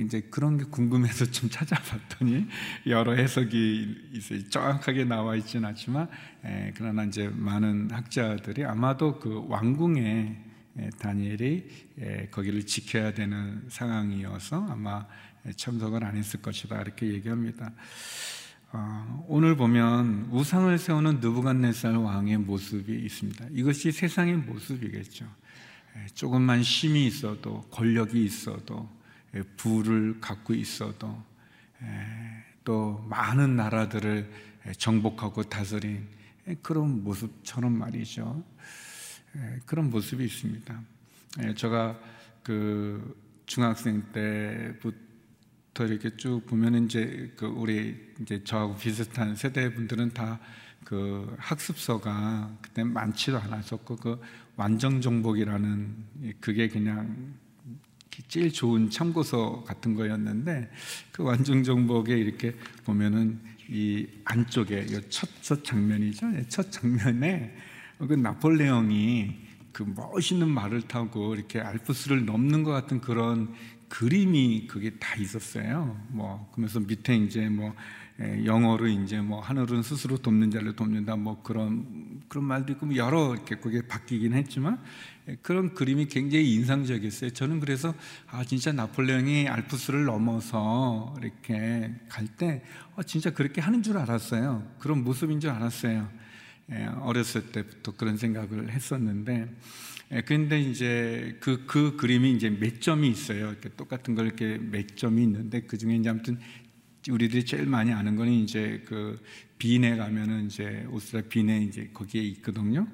이제 0.00 0.20
그런 0.30 0.58
게 0.58 0.64
궁금해서 0.64 1.26
좀 1.30 1.48
찾아봤더니 1.50 2.46
여러 2.86 3.12
해석이 3.14 4.10
있어요. 4.12 4.48
정확하게 4.48 5.04
나와 5.04 5.36
있지는 5.36 5.68
않지만 5.68 6.08
에, 6.44 6.72
그러나 6.76 7.04
이제 7.04 7.28
많은 7.32 7.90
학자들이 7.90 8.64
아마도 8.64 9.18
그 9.18 9.44
왕궁에 9.48 10.36
에, 10.78 10.90
다니엘이 10.98 11.68
에, 12.00 12.26
거기를 12.30 12.64
지켜야 12.64 13.12
되는 13.12 13.64
상황이어서 13.68 14.66
아마 14.68 15.06
참석을 15.56 16.04
안 16.04 16.16
했을 16.16 16.42
것이다 16.42 16.80
이렇게 16.82 17.06
얘기합니다. 17.08 17.72
어, 18.72 19.24
오늘 19.28 19.56
보면 19.56 20.28
우상을 20.32 20.76
세우는 20.76 21.20
느부갓네살 21.20 21.96
왕의 21.96 22.38
모습이 22.38 22.92
있습니다. 22.92 23.46
이것이 23.52 23.92
세상의 23.92 24.36
모습이겠죠. 24.38 25.26
조금만 26.14 26.60
힘이 26.60 27.06
있어도 27.06 27.62
권력이 27.70 28.22
있어도 28.24 28.88
예, 28.88 28.95
부를 29.56 30.20
갖고 30.20 30.54
있어도 30.54 31.22
예, 31.82 32.44
또 32.64 33.04
많은 33.08 33.56
나라들을 33.56 34.30
정복하고 34.78 35.44
다스린 35.44 36.08
그런 36.62 37.02
모습처럼 37.04 37.72
말이죠. 37.72 38.44
예, 39.36 39.60
그런 39.66 39.90
모습이 39.90 40.24
있습니다. 40.24 40.82
제가 41.56 42.00
그 42.42 43.16
중학생 43.46 44.02
때부터 44.12 45.86
이렇게 45.86 46.16
쭉 46.16 46.42
보면 46.46 46.86
이제 46.86 47.32
그 47.36 47.46
우리 47.46 48.14
이제 48.20 48.42
저하고 48.42 48.76
비슷한 48.76 49.34
세대 49.36 49.72
분들은 49.72 50.14
다 50.14 50.40
그 50.86 51.34
학습서가 51.40 52.58
그때 52.62 52.84
많지도 52.84 53.38
않았었고 53.38 53.96
그 53.96 54.20
완전 54.54 55.00
정복이라는 55.00 56.36
그게 56.40 56.68
그냥 56.68 57.34
제일 58.28 58.52
좋은 58.52 58.90
참고서 58.90 59.64
같은 59.66 59.94
거였는데 59.94 60.70
그 61.12 61.22
완중정복에 61.22 62.16
이렇게 62.16 62.54
보면은 62.84 63.40
이 63.68 64.06
안쪽에 64.24 64.86
첫, 65.08 65.28
첫 65.42 65.64
장면이죠. 65.64 66.26
예, 66.34 66.44
첫 66.48 66.70
장면에 66.70 67.56
그 67.98 68.12
나폴레옹이 68.12 69.34
그 69.72 69.82
멋있는 69.82 70.48
말을 70.48 70.82
타고 70.82 71.34
이렇게 71.34 71.60
알프스를 71.60 72.24
넘는 72.24 72.62
것 72.62 72.70
같은 72.70 73.00
그런 73.00 73.52
그림이 73.88 74.66
그게 74.66 74.90
다 74.98 75.16
있었어요. 75.16 76.00
뭐 76.08 76.48
그러면서 76.52 76.80
밑에 76.80 77.16
이제 77.16 77.48
뭐 77.48 77.74
예, 78.18 78.46
영어로 78.46 78.86
이제 78.88 79.20
뭐 79.20 79.40
하늘은 79.40 79.82
스스로 79.82 80.16
돕는 80.16 80.50
자를 80.50 80.74
돕는다 80.74 81.16
뭐 81.16 81.42
그런 81.42 82.22
그런 82.28 82.44
말도 82.44 82.72
있고 82.72 82.86
뭐 82.86 82.96
여러 82.96 83.34
이렇게 83.34 83.56
그게 83.56 83.86
바뀌긴 83.86 84.32
했지만 84.32 84.82
예, 85.28 85.36
그런 85.42 85.74
그림이 85.74 86.06
굉장히 86.06 86.54
인상적이었어요. 86.54 87.30
저는 87.30 87.60
그래서 87.60 87.94
아 88.26 88.42
진짜 88.42 88.72
나폴레옹이 88.72 89.48
알프스를 89.48 90.06
넘어서 90.06 91.14
이렇게 91.20 91.94
갈때 92.08 92.64
어, 92.94 93.02
진짜 93.02 93.30
그렇게 93.30 93.60
하는 93.60 93.82
줄 93.82 93.98
알았어요. 93.98 94.66
그런 94.78 95.04
모습인 95.04 95.38
줄 95.38 95.50
알았어요. 95.50 96.08
예, 96.72 96.86
어렸을 97.02 97.52
때부터 97.52 97.92
그런 97.96 98.16
생각을 98.16 98.70
했었는데 98.70 99.54
그런데 100.24 100.60
이제 100.60 101.36
그, 101.40 101.64
그 101.66 101.96
그림이 101.96 102.32
이제 102.32 102.48
몇 102.48 102.80
점이 102.80 103.08
있어요. 103.08 103.48
이렇게 103.50 103.68
똑같은 103.70 104.14
걸 104.14 104.26
이렇게 104.26 104.58
몇 104.58 104.96
점이 104.96 105.22
있는데 105.22 105.62
그 105.62 105.76
중에 105.78 105.96
이제 105.96 106.08
아무튼 106.08 106.38
우리들이 107.08 107.44
제일 107.44 107.66
많이 107.66 107.92
아는 107.92 108.16
거는 108.16 108.32
이제 108.32 108.84
그 108.86 109.20
비내 109.58 109.96
가면은 109.96 110.46
이제 110.46 110.86
오스트라 110.90 111.22
비내 111.28 111.62
이제 111.62 111.90
거기에 111.92 112.22
있거든요. 112.22 112.86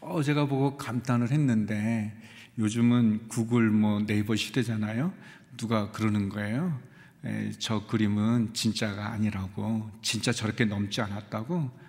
어 0.00 0.22
제가 0.22 0.46
보고 0.46 0.76
감탄을 0.76 1.30
했는데 1.30 2.14
요즘은 2.58 3.28
구글 3.28 3.70
뭐 3.70 4.00
네이버 4.06 4.34
시대잖아요. 4.34 5.12
누가 5.56 5.90
그러는 5.90 6.28
거예요. 6.28 6.80
에, 7.24 7.50
저 7.58 7.86
그림은 7.86 8.54
진짜가 8.54 9.12
아니라고 9.12 9.90
진짜 10.00 10.32
저렇게 10.32 10.64
넘지 10.64 11.00
않았다고. 11.00 11.85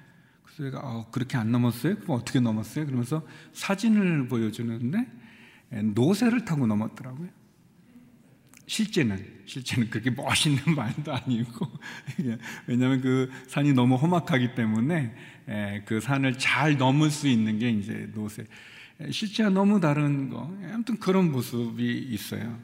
그래서 0.58 0.72
제가 0.72 0.80
어, 0.80 1.10
그렇게 1.12 1.38
안 1.38 1.52
넘었어요? 1.52 1.98
그럼 2.00 2.18
어떻게 2.18 2.40
넘었어요? 2.40 2.86
그러면서 2.86 3.26
사진을 3.54 4.28
보여주는데 4.28 5.06
노새를 5.94 6.46
타고 6.46 6.66
넘었더라고요. 6.66 7.30
실제는 8.66 9.24
실제는 9.46 9.90
그렇게 9.90 10.10
멋있는 10.10 10.62
말도 10.76 11.14
아니고 11.14 11.68
왜냐하면 12.66 13.02
그 13.02 13.32
산이 13.48 13.74
너무 13.74 13.96
험악하기 13.96 14.56
때문에 14.56 15.16
그 15.86 16.02
산을 16.02 16.38
잘 16.38 16.78
넘을 16.78 17.10
수 17.12 17.28
있는 17.28 17.60
게 17.60 17.70
이제 17.70 18.10
노새. 18.14 18.44
실제와 19.12 19.50
너무 19.52 19.80
다른 19.80 20.30
거. 20.30 20.54
아무튼 20.74 20.98
그런 20.98 21.32
모습이 21.32 22.08
있어요. 22.10 22.60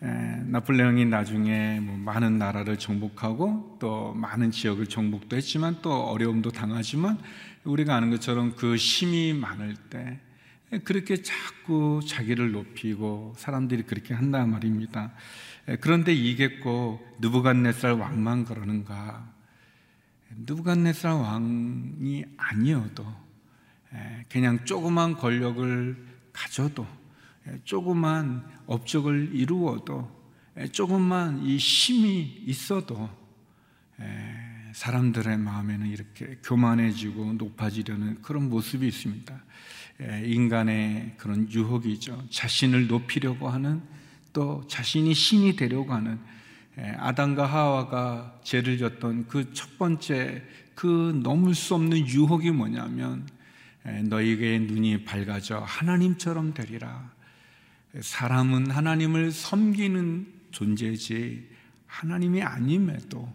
나폴레옹이 0.00 1.04
나중에 1.04 1.78
뭐 1.80 1.96
많은 1.96 2.38
나라를 2.38 2.78
정복하고 2.78 3.76
또 3.80 4.14
많은 4.14 4.50
지역을 4.50 4.86
정복도 4.86 5.36
했지만 5.36 5.82
또 5.82 5.92
어려움도 6.04 6.50
당하지만 6.50 7.18
우리가 7.64 7.94
아는 7.94 8.10
것처럼 8.10 8.56
그 8.56 8.76
힘이 8.76 9.34
많을 9.34 9.76
때 9.90 10.18
그렇게 10.84 11.20
자꾸 11.20 12.00
자기를 12.06 12.52
높이고 12.52 13.34
사람들이 13.36 13.82
그렇게 13.82 14.14
한단 14.14 14.50
말입니다. 14.50 15.12
그런데 15.80 16.14
이게 16.14 16.60
꼭 16.60 17.04
느부갓네살 17.20 17.92
왕만 17.92 18.46
그러는가? 18.46 19.28
느부갓네살 20.46 21.12
왕이 21.12 22.24
아니어도 22.38 23.04
그냥 24.30 24.64
조그만 24.64 25.14
권력을 25.14 25.96
가져도 26.32 26.86
조그만 27.64 28.44
업적을 28.66 29.30
이루어도 29.34 30.10
조금만 30.72 31.42
이 31.44 31.56
힘이 31.56 32.42
있어도 32.46 33.08
사람들의 34.72 35.38
마음에는 35.38 35.86
이렇게 35.86 36.38
교만해지고 36.44 37.34
높아지려는 37.34 38.22
그런 38.22 38.48
모습이 38.48 38.86
있습니다. 38.86 39.44
인간의 40.24 41.14
그런 41.18 41.50
유혹이죠. 41.50 42.26
자신을 42.30 42.86
높이려고 42.86 43.48
하는 43.48 43.82
또 44.32 44.64
자신이 44.68 45.12
신이 45.12 45.56
되려고 45.56 45.92
하는 45.92 46.18
아담과 46.76 47.46
하와가 47.46 48.40
죄를 48.44 48.78
졌던 48.78 49.26
그 49.26 49.52
첫 49.52 49.76
번째 49.76 50.42
그 50.74 51.20
넘을 51.22 51.54
수 51.54 51.74
없는 51.74 52.06
유혹이 52.06 52.52
뭐냐면 52.52 53.28
너희에게 54.04 54.60
눈이 54.60 55.04
밝아져 55.04 55.58
하나님처럼 55.58 56.54
되리라. 56.54 57.10
사람은 57.98 58.70
하나님을 58.70 59.32
섬기는 59.32 60.26
존재지 60.52 61.48
하나님이 61.86 62.42
아님에도 62.42 63.32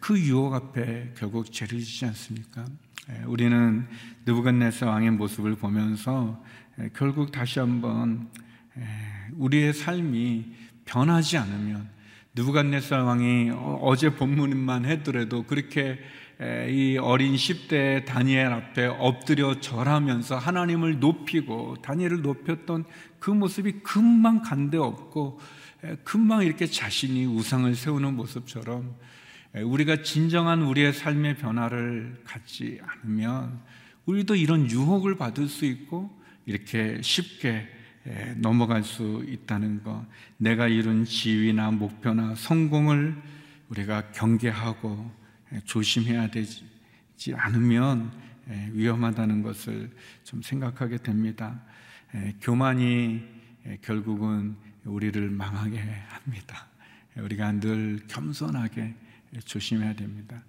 그 0.00 0.18
유혹 0.18 0.54
앞에 0.54 1.14
결국 1.16 1.52
죄를 1.52 1.78
지지 1.78 2.04
않습니까? 2.06 2.64
우리는 3.26 3.86
느부갓네살 4.26 4.88
왕의 4.88 5.12
모습을 5.12 5.56
보면서 5.56 6.42
결국 6.94 7.30
다시 7.30 7.60
한번 7.60 8.28
우리의 9.34 9.72
삶이 9.72 10.44
변하지 10.84 11.38
않으면 11.38 11.88
느부갓네살 12.34 13.00
왕이 13.00 13.50
어, 13.50 13.78
어제 13.82 14.14
본문만 14.14 14.84
해더라도 14.84 15.42
그렇게 15.44 15.98
이 16.40 16.96
어린 17.00 17.34
10대 17.34 18.04
다니엘 18.04 18.52
앞에 18.52 18.86
엎드려 18.86 19.58
절하면서 19.58 20.38
하나님을 20.38 21.00
높이고 21.00 21.76
다니엘을 21.82 22.22
높였던 22.22 22.84
그 23.18 23.32
모습이 23.32 23.80
금방 23.82 24.42
간데 24.42 24.78
없고 24.78 25.40
금방 26.04 26.44
이렇게 26.44 26.66
자신이 26.66 27.26
우상을 27.26 27.74
세우는 27.74 28.14
모습처럼 28.14 28.96
우리가 29.54 30.02
진정한 30.02 30.62
우리의 30.62 30.92
삶의 30.92 31.38
변화를 31.38 32.20
갖지 32.24 32.80
않으면 32.86 33.60
우리도 34.06 34.36
이런 34.36 34.70
유혹을 34.70 35.16
받을 35.16 35.48
수 35.48 35.64
있고 35.64 36.08
이렇게 36.46 37.00
쉽게 37.02 37.66
넘어갈 38.36 38.84
수 38.84 39.24
있다는 39.26 39.82
것. 39.82 40.06
내가 40.36 40.68
이룬 40.68 41.04
지위나 41.04 41.72
목표나 41.72 42.36
성공을 42.36 43.20
우리가 43.70 44.12
경계하고 44.12 45.17
조심해야 45.64 46.30
되지 46.30 46.64
않으면 47.34 48.10
위험하다는 48.72 49.42
것을 49.42 49.90
좀 50.24 50.42
생각하게 50.42 50.98
됩니다. 50.98 51.60
교만이 52.40 53.22
결국은 53.82 54.56
우리를 54.84 55.28
망하게 55.30 55.78
합니다. 56.08 56.66
우리가 57.16 57.52
늘 57.60 58.00
겸손하게 58.08 58.94
조심해야 59.44 59.94
됩니다. 59.94 60.42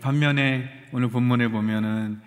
반면에 0.00 0.88
오늘 0.92 1.08
본문에 1.08 1.48
보면은 1.48 2.20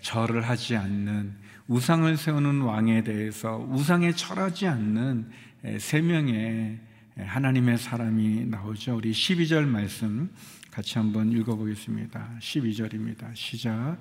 절을 0.00 0.42
하지 0.42 0.76
않는 0.76 1.34
우상을 1.66 2.16
세우는 2.16 2.60
왕에 2.60 3.02
대해서 3.02 3.56
우상에 3.70 4.12
절하지 4.12 4.66
않는 4.68 5.30
세 5.78 6.00
명의 6.00 6.78
하나님의 7.16 7.78
사람이 7.78 8.46
나오죠. 8.46 8.96
우리 8.96 9.10
12절 9.10 9.66
말씀 9.66 10.30
같이 10.70 10.98
한번 10.98 11.32
읽어보겠습니다. 11.32 12.36
12절입니다. 12.40 13.34
시작. 13.34 13.98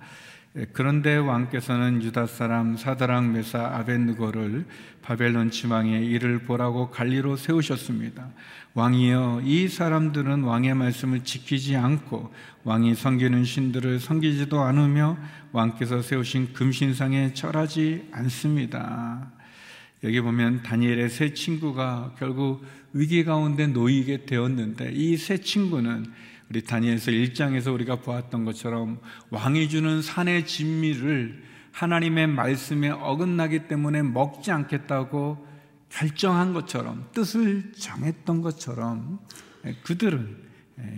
예, 0.56 0.66
그런데 0.74 1.16
왕께서는 1.16 2.02
유다 2.02 2.26
사람 2.28 2.76
사다랑 2.76 3.34
메사 3.34 3.68
아벤느고를 3.76 4.66
바벨론 5.02 5.52
지방에 5.52 6.00
이를 6.00 6.40
보라고 6.40 6.90
관리로 6.90 7.38
세우셨습니다. 7.38 8.30
왕이여 8.74 9.42
이 9.46 9.68
사람들은 9.68 10.44
왕의 10.44 10.76
말씀을 10.76 11.24
지키지 11.24 11.76
않고 11.76 12.34
왕이 12.64 12.96
섬기는 12.96 13.44
신들을 13.44 14.00
섬기지도 14.00 14.62
않으며 14.62 15.18
왕께서 15.52 16.02
세우신 16.02 16.54
금신상에 16.54 17.34
절하지 17.34 18.10
않습니다. 18.12 19.32
여기 20.04 20.22
보면 20.22 20.64
다니엘의 20.64 21.10
세 21.10 21.34
친구가 21.34 22.16
결국 22.18 22.64
위기 22.94 23.24
가운데 23.24 23.68
놓이게 23.68 24.26
되었는데 24.26 24.92
이 24.94 25.18
세 25.18 25.38
친구는 25.38 26.06
우리 26.50 26.64
다니엘서 26.64 27.12
1장에서 27.12 27.74
우리가 27.74 27.98
보았던 27.98 28.44
것처럼 28.46 29.00
왕이 29.30 29.70
주는 29.70 30.02
산의 30.02 30.48
진미를 30.48 31.44
하나님의 31.72 32.28
말씀에 32.28 32.90
어긋나기 32.90 33.68
때문에 33.68 34.02
먹지 34.02 34.52
않겠다고 34.52 35.48
결정한 35.90 36.54
것처럼 36.54 37.08
뜻을 37.14 37.72
정했던 37.74 38.42
것처럼 38.42 39.20
그들은 39.84 40.50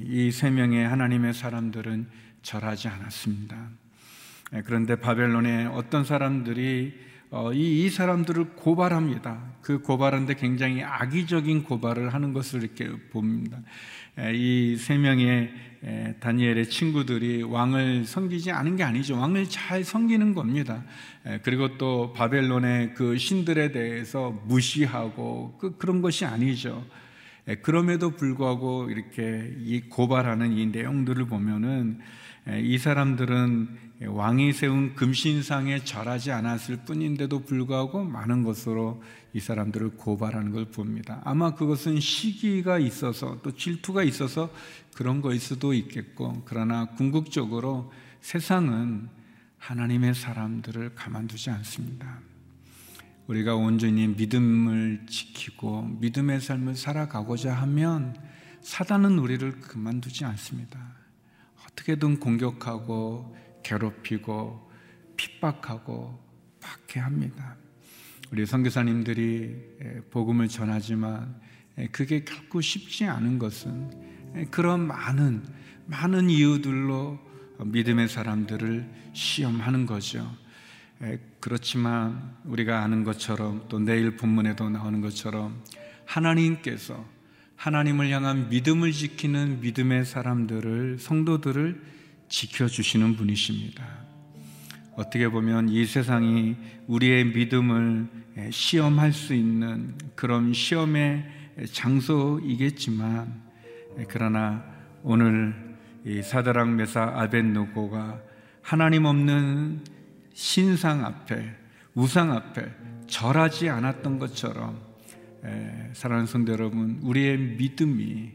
이 0.05 0.31
세 0.31 0.49
명의 0.49 0.87
하나님의 0.87 1.33
사람들은 1.33 2.07
절하지 2.43 2.87
않았습니다. 2.87 3.69
그런데 4.65 4.95
바벨론의 4.95 5.67
어떤 5.67 6.03
사람들이 6.03 6.93
어, 7.33 7.53
이, 7.53 7.85
이 7.85 7.89
사람들을 7.89 8.55
고발합니다. 8.55 9.53
그 9.61 9.79
고발하는데 9.79 10.35
굉장히 10.35 10.83
악의적인 10.83 11.63
고발을 11.63 12.13
하는 12.13 12.33
것을 12.33 12.61
이렇게 12.61 12.91
봅니다. 13.09 13.57
이 14.29 14.75
세 14.77 14.97
명의 14.97 15.51
다니엘의 16.19 16.69
친구들이 16.69 17.41
왕을 17.41 18.05
섬기지 18.05 18.51
않은 18.51 18.75
게 18.75 18.84
아니죠. 18.84 19.17
왕을 19.17 19.49
잘 19.49 19.84
섬기는 19.84 20.36
겁니다. 20.36 20.84
그리고 21.41 21.77
또 21.79 22.13
바벨론의 22.13 22.93
그 22.93 23.17
신들에 23.17 23.71
대해서 23.71 24.29
무시하고 24.45 25.57
그, 25.60 25.77
그런 25.77 26.01
것이 26.03 26.25
아니죠. 26.25 26.86
그럼에도 27.63 28.12
불구하고 28.12 28.91
이렇게 28.91 29.55
이 29.63 29.81
고발하는 29.81 30.55
이 30.55 30.67
내용들을 30.67 31.25
보면은 31.25 31.99
이 32.62 32.77
사람들은 32.77 33.90
왕이 34.07 34.53
세운 34.53 34.95
금신상에 34.95 35.83
절하지 35.83 36.31
않았을 36.31 36.77
뿐인데도 36.85 37.41
불구하고 37.41 38.03
많은 38.03 38.43
것으로 38.43 39.01
이 39.33 39.39
사람들을 39.39 39.91
고발하는 39.91 40.51
걸 40.51 40.65
봅니다. 40.65 41.21
아마 41.23 41.53
그것은 41.53 41.99
시기가 41.99 42.79
있어서 42.79 43.39
또 43.43 43.55
질투가 43.55 44.03
있어서 44.03 44.51
그런 44.95 45.21
거일 45.21 45.39
수도 45.39 45.73
있겠고, 45.73 46.41
그러나 46.45 46.85
궁극적으로 46.85 47.91
세상은 48.21 49.07
하나님의 49.59 50.15
사람들을 50.15 50.95
가만두지 50.95 51.51
않습니다. 51.51 52.19
우리가 53.27 53.55
온전히 53.55 54.07
믿음을 54.07 55.05
지키고 55.07 55.83
믿음의 55.99 56.41
삶을 56.41 56.75
살아가고자 56.75 57.53
하면 57.53 58.15
사단은 58.61 59.19
우리를 59.19 59.59
그만두지 59.61 60.25
않습니다. 60.25 60.79
어떻게든 61.65 62.19
공격하고 62.19 63.35
괴롭히고 63.63 64.71
핍박하고 65.17 66.19
박해합니다. 66.60 67.58
우리 68.32 68.45
선교사님들이 68.45 69.56
복음을 70.12 70.47
전하지만 70.47 71.39
그게 71.91 72.24
결코 72.24 72.62
쉽지 72.62 73.06
않은 73.06 73.39
것은 73.39 74.50
그런 74.52 74.88
많은 74.88 75.43
많은 75.88 76.30
이유들로 76.30 77.19
믿음의 77.65 78.08
사람들을 78.08 78.89
시험하는 79.13 79.86
거죠. 79.86 80.26
그렇지만 81.39 82.36
우리가 82.45 82.84
아는 82.84 83.04
것처럼 83.04 83.65
또 83.67 83.80
내일 83.80 84.15
본문에도 84.15 84.69
나오는 84.69 85.02
것처럼 85.02 85.63
하나님께서 86.06 87.06
하나님을 87.56 88.10
향한 88.10 88.50
믿음을 88.50 88.91
지키는 88.91 89.62
믿음의 89.62 90.06
사람들을 90.06 91.00
성도들을 91.00 92.00
지켜주시는 92.31 93.17
분이십니다. 93.17 93.85
어떻게 94.95 95.27
보면 95.27 95.69
이 95.69 95.85
세상이 95.85 96.55
우리의 96.87 97.25
믿음을 97.25 98.07
시험할 98.49 99.11
수 99.13 99.33
있는 99.33 99.97
그런 100.15 100.53
시험의 100.53 101.25
장소이겠지만 101.71 103.41
그러나 104.07 104.63
오늘 105.03 105.75
이 106.05 106.21
사드랑 106.21 106.77
메사 106.77 107.03
아벤누고가 107.03 108.21
하나님 108.61 109.05
없는 109.05 109.83
신상 110.33 111.05
앞에 111.05 111.53
우상 111.93 112.31
앞에 112.31 112.71
절하지 113.07 113.69
않았던 113.69 114.19
것처럼 114.19 114.79
사랑하는 115.93 116.27
성도 116.27 116.53
여러분 116.53 116.99
우리의 117.03 117.37
믿음이 117.37 118.31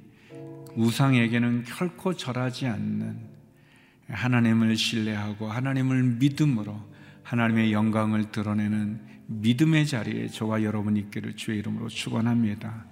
우상에게는 0.74 1.64
결코 1.64 2.14
절하지 2.14 2.66
않는 2.66 3.35
하나님을 4.08 4.76
신뢰하고 4.76 5.48
하나님을 5.48 6.02
믿음으로 6.02 6.80
하나님의 7.22 7.72
영광을 7.72 8.30
드러내는 8.30 9.00
믿음의 9.26 9.86
자리에 9.86 10.28
저와 10.28 10.62
여러분 10.62 10.96
있기를 10.96 11.34
주의 11.34 11.58
이름으로 11.58 11.88
축원합니다. 11.88 12.84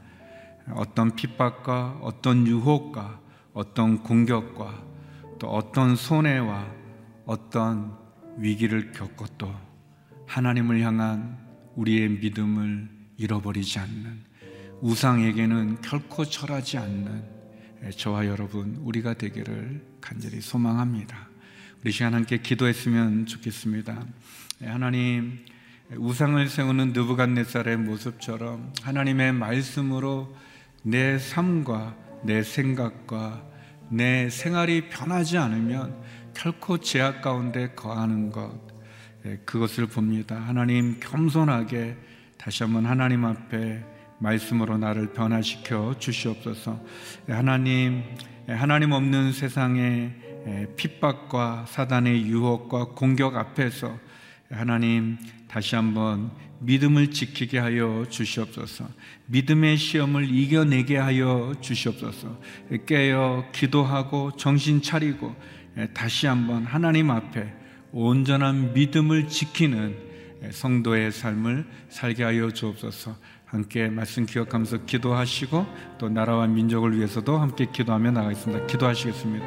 어떤 0.72 1.14
핍박과 1.14 1.98
어떤 2.02 2.46
유혹과 2.46 3.20
어떤 3.52 4.02
공격과 4.02 4.82
또 5.38 5.48
어떤 5.48 5.94
손해와 5.94 6.66
어떤 7.26 7.96
위기를 8.36 8.90
겪어도 8.92 9.54
하나님을 10.26 10.80
향한 10.80 11.38
우리의 11.76 12.08
믿음을 12.08 12.88
잃어버리지 13.16 13.78
않는 13.78 14.24
우상에게는 14.80 15.80
결코 15.80 16.24
절하지 16.24 16.78
않는 16.78 17.33
저와 17.90 18.26
여러분 18.26 18.76
우리가 18.82 19.14
되기를 19.14 19.82
간절히 20.00 20.40
소망합니다. 20.40 21.28
우리 21.82 21.92
시간 21.92 22.14
함께 22.14 22.38
기도했으면 22.38 23.26
좋겠습니다. 23.26 24.06
하나님 24.62 25.44
우상을 25.94 26.48
세우는 26.48 26.94
느부갓네살의 26.94 27.76
모습처럼 27.76 28.72
하나님의 28.82 29.34
말씀으로 29.34 30.34
내 30.82 31.18
삶과 31.18 31.96
내 32.24 32.42
생각과 32.42 33.44
내 33.90 34.30
생활이 34.30 34.88
변하지 34.88 35.36
않으면 35.36 36.02
결코 36.32 36.78
제약 36.78 37.20
가운데 37.20 37.74
거하는 37.74 38.30
것 38.30 38.58
그것을 39.44 39.86
봅니다. 39.86 40.36
하나님 40.36 40.98
겸손하게 41.00 41.98
다시 42.38 42.62
한번 42.62 42.86
하나님 42.86 43.26
앞에 43.26 43.84
말씀으로 44.24 44.78
나를 44.78 45.12
변화시켜 45.12 45.96
주시옵소서. 45.98 46.80
하나님, 47.28 48.02
하나님 48.48 48.92
없는 48.92 49.32
세상의 49.32 50.12
핍박과 50.76 51.66
사단의 51.68 52.22
유혹과 52.26 52.86
공격 52.94 53.36
앞에서 53.36 53.98
하나님 54.50 55.18
다시 55.48 55.76
한번 55.76 56.30
믿음을 56.60 57.10
지키게 57.10 57.58
하여 57.58 58.06
주시옵소서. 58.08 58.88
믿음의 59.26 59.76
시험을 59.76 60.28
이겨내게 60.30 60.96
하여 60.96 61.54
주시옵소서. 61.60 62.40
깨어 62.86 63.46
기도하고 63.52 64.36
정신 64.36 64.80
차리고 64.80 65.34
다시 65.92 66.26
한번 66.26 66.64
하나님 66.64 67.10
앞에 67.10 67.52
온전한 67.92 68.72
믿음을 68.72 69.28
지키는 69.28 70.14
성도의 70.50 71.10
삶을 71.12 71.64
살게 71.88 72.22
하여 72.22 72.50
주옵소서. 72.50 73.16
함께 73.54 73.88
말씀 73.88 74.26
기억하면서 74.26 74.84
기도하시고 74.84 75.64
또 75.98 76.08
나라와 76.08 76.48
민족을 76.48 76.96
위해서도 76.96 77.38
함께 77.38 77.66
기도하며 77.72 78.10
나가겠습니다. 78.10 78.66
기도하시겠습니다. 78.66 79.46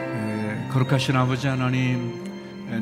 에, 0.00 0.68
거룩하신 0.70 1.14
아버지 1.14 1.46
하나님, 1.46 2.24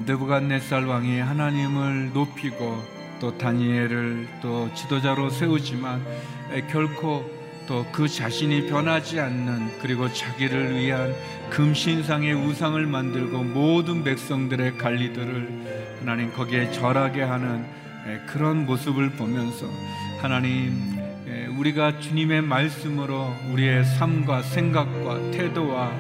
느부갓네살 0.06 0.84
왕이 0.84 1.18
하나님을 1.18 2.12
높이고 2.12 2.80
또 3.20 3.36
다니엘을 3.36 4.28
또 4.40 4.72
지도자로 4.72 5.30
세우지만 5.30 6.00
에, 6.52 6.60
결코 6.68 7.28
또 7.66 7.84
그 7.90 8.06
자신이 8.06 8.68
변하지 8.68 9.18
않는 9.18 9.78
그리고 9.80 10.12
자기를 10.12 10.78
위한 10.78 11.14
금신상의 11.50 12.34
우상을 12.34 12.86
만들고 12.86 13.42
모든 13.42 14.04
백성들의 14.04 14.78
관리들을 14.78 15.96
하나님 16.00 16.30
거기에 16.32 16.70
절하게 16.70 17.22
하는 17.22 17.64
예, 17.64 17.83
그런 18.26 18.66
모습을 18.66 19.10
보면서 19.10 19.66
하나님 20.20 20.94
예, 21.26 21.46
우리가 21.46 22.00
주님의 22.00 22.42
말씀으로 22.42 23.32
우리의 23.50 23.84
삶과 23.84 24.42
생각과 24.42 25.30
태도와 25.30 25.90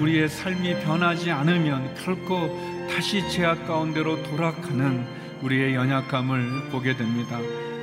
우리의 0.00 0.28
삶이 0.28 0.80
변하지 0.80 1.30
않으면 1.30 1.94
결코 1.94 2.48
다시 2.90 3.28
제약 3.30 3.66
가운데로 3.66 4.22
돌아가는 4.24 5.06
우리의 5.42 5.74
연약함을 5.74 6.70
보게 6.70 6.96
됩니다. 6.96 7.38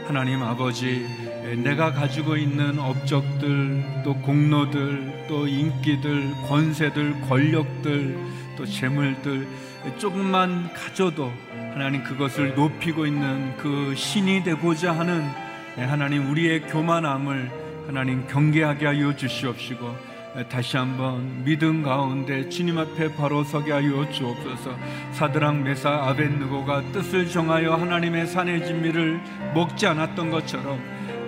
하나님 0.07 0.41
아버지, 0.41 1.05
예, 1.45 1.55
내가 1.55 1.93
가지고 1.93 2.35
있는 2.35 2.79
업적들, 2.79 4.01
또 4.03 4.15
공로들, 4.15 5.25
또 5.27 5.47
인기들, 5.47 6.33
권세들, 6.47 7.21
권력들, 7.21 8.17
또 8.57 8.65
재물들 8.65 9.47
조금만 9.97 10.73
가져도 10.73 11.31
하나님 11.73 12.03
그것을 12.03 12.55
높이고 12.55 13.05
있는 13.05 13.55
그 13.57 13.93
신이 13.95 14.43
되고자 14.43 14.91
하는 14.91 15.23
하나님 15.77 16.29
우리의 16.29 16.61
교만함을 16.61 17.51
하나님 17.87 18.27
경계하게 18.27 18.85
하여 18.85 19.15
주시옵시고 19.15 19.95
다시 20.49 20.77
한번 20.77 21.43
믿음 21.43 21.81
가운데 21.81 22.49
주님 22.49 22.77
앞에 22.77 23.15
바로 23.15 23.43
서게 23.43 23.71
하여 23.71 24.09
주옵소서. 24.11 24.77
사드랑 25.11 25.63
메사 25.63 25.89
아벤느고가 25.89 26.91
뜻을 26.91 27.27
정하여 27.29 27.73
하나님의 27.75 28.27
산의 28.27 28.65
진미를 28.65 29.19
먹지 29.53 29.87
않았던 29.87 30.29
것처럼 30.31 30.79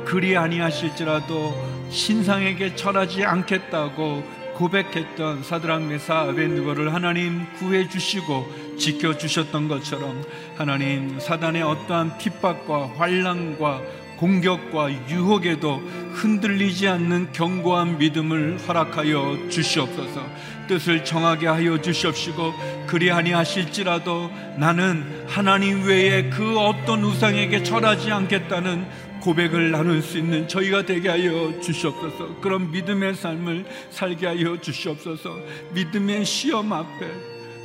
그리 0.06 0.38
아니하실지라도 0.38 1.54
신상에게 1.90 2.76
절하지 2.76 3.26
않겠다고 3.26 4.41
고백했던 4.56 5.44
사드랑 5.44 5.88
메사 5.88 6.20
아벤누고를 6.20 6.94
하나님 6.94 7.46
구해 7.58 7.88
주시고 7.88 8.78
지켜 8.78 9.18
주셨던 9.18 9.68
것처럼 9.68 10.24
하나님 10.56 11.20
사단의 11.20 11.64
어떠한 11.64 12.18
핍박과 12.18 12.94
환란과 12.96 13.82
공격과 14.22 14.92
유혹에도 15.10 15.78
흔들리지 16.14 16.88
않는 16.88 17.32
견고한 17.32 17.98
믿음을 17.98 18.60
허락하여 18.60 19.50
주시옵소서. 19.50 20.24
뜻을 20.68 21.04
정하게 21.04 21.48
하여 21.48 21.82
주시옵시고 21.82 22.54
그리하니 22.86 23.32
하실지라도 23.32 24.30
나는 24.58 25.26
하나님 25.28 25.86
외에 25.86 26.30
그 26.30 26.60
어떤 26.60 27.04
우상에게 27.04 27.64
절하지 27.64 28.12
않겠다는 28.12 28.86
고백을 29.22 29.72
나눌 29.72 30.02
수 30.02 30.18
있는 30.18 30.48
저희가 30.48 30.86
되게 30.86 31.08
하여 31.08 31.58
주시옵소서. 31.62 32.42
그런 32.42 32.72
믿음의 32.72 33.16
삶을 33.16 33.66
살게 33.92 34.26
하여 34.26 34.60
주시옵소서. 34.60 35.40
믿음의 35.74 36.26
시험 36.26 36.74
앞에 36.74 37.08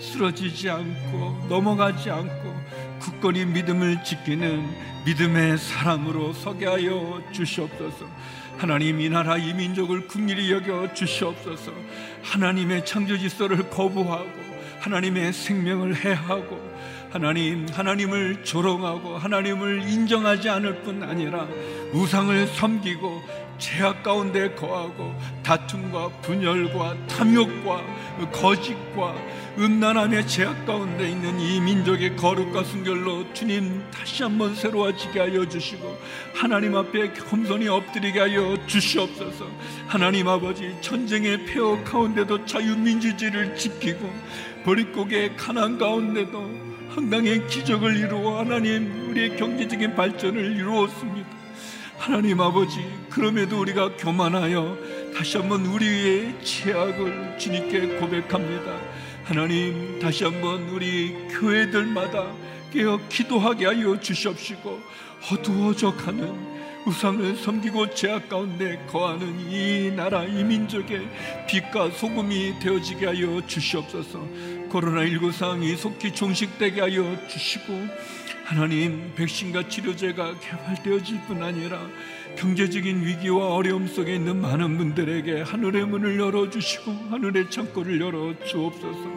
쓰러지지 0.01 0.69
않고 0.69 1.47
넘어가지 1.49 2.11
않고 2.11 2.55
굳건히 3.01 3.47
믿음을 3.47 4.05
지키는 4.05 4.63
믿음의 5.07 5.59
사람으로 5.59 6.33
서게 6.35 6.67
하여 6.67 7.23
주시옵소서. 7.33 8.07
하나님 8.59 9.01
이 9.01 9.09
나라 9.09 9.37
이 9.37 9.53
민족을 9.53 10.07
국리히 10.07 10.53
여겨 10.53 10.95
주시옵소서. 10.95 11.73
하나님의 12.23 12.85
창조 12.85 13.17
질서를 13.19 13.69
거부하고 13.71 14.47
하나님의 14.81 15.33
생명을 15.33 15.97
해하고 15.97 16.61
하나님, 17.11 17.67
하나님을 17.69 18.43
조롱하고 18.43 19.17
하나님을 19.17 19.89
인정하지 19.89 20.49
않을 20.49 20.83
뿐 20.83 21.03
아니라 21.03 21.47
우상을 21.93 22.47
섬기고 22.49 23.23
죄악 23.59 24.03
가운데 24.03 24.51
거하고 24.55 25.15
다툼과 25.43 26.09
분열과 26.21 27.07
탐욕과 27.07 27.83
거짓과 28.33 29.15
음란함의 29.59 30.27
죄악 30.27 30.67
가운데 30.67 31.09
있는 31.09 31.41
이 31.41 31.61
민족의 31.61 32.17
거룩과 32.17 32.65
순결로 32.65 33.33
주님 33.33 33.83
다시 33.91 34.23
한번 34.23 34.55
새로워지게 34.55 35.19
하여 35.19 35.49
주시고 35.49 35.97
하나님 36.35 36.77
앞에 36.77 37.15
겸손히 37.15 37.69
엎드리게 37.69 38.21
하여 38.21 38.57
주시옵소서. 38.67 39.47
하나님 39.87 40.29
아버지 40.29 40.77
전쟁의 40.83 41.47
폐허 41.47 41.83
가운데도 41.85 42.45
자유민주주의를 42.45 43.57
지키고 43.57 44.13
버릿고개의 44.65 45.37
가난 45.37 45.79
가운데도 45.79 46.66
황당의 46.97 47.47
기적을 47.47 47.95
이루어 47.95 48.39
하나님 48.39 49.11
우리의 49.11 49.37
경제적인 49.37 49.95
발전을 49.95 50.57
이루었습니다. 50.57 51.29
하나님 51.99 52.41
아버지 52.41 52.79
그럼에도 53.11 53.61
우리가 53.61 53.97
교만하여 53.99 54.79
다시 55.15 55.37
한번 55.37 55.67
우리의 55.67 56.43
죄악을 56.43 57.37
주님께 57.39 57.99
고백합니다. 57.99 58.81
하나님 59.25 59.99
다시 60.01 60.25
한번 60.25 60.71
우리 60.71 61.15
교회들마다 61.39 62.33
깨어 62.73 62.99
기도하게 63.11 63.67
하여 63.67 64.01
주시옵시고 64.01 64.81
어두워져 65.31 65.95
가는 65.95 66.57
우상을 66.87 67.37
섬기고 67.37 67.91
죄악 67.91 68.29
가운데 68.29 68.83
거하는 68.87 69.51
이 69.51 69.91
나라 69.91 70.25
이 70.25 70.45
민족의 70.45 71.07
빛과 71.49 71.91
소금이 71.91 72.61
되어지게 72.61 73.07
하여 73.07 73.45
주시옵소서 73.47 74.21
코로나19 74.77 75.33
상황이 75.33 75.75
속히 75.75 76.13
종식되게 76.13 76.81
하여 76.83 77.17
주시고 77.29 77.87
하나님 78.45 79.13
백신과 79.15 79.69
치료제가 79.69 80.39
개발되어질 80.39 81.21
뿐 81.27 81.43
아니라 81.43 81.89
경제적인 82.37 83.05
위기와 83.05 83.55
어려움 83.55 83.87
속에 83.89 84.15
있는 84.15 84.41
많은 84.41 84.77
분들에게 84.77 85.43
하늘의 85.43 85.87
문을 85.87 86.21
열어주시고 86.21 86.93
하늘의 87.11 87.51
창고를 87.51 88.01
열어 88.01 88.35
주옵소서. 88.45 89.11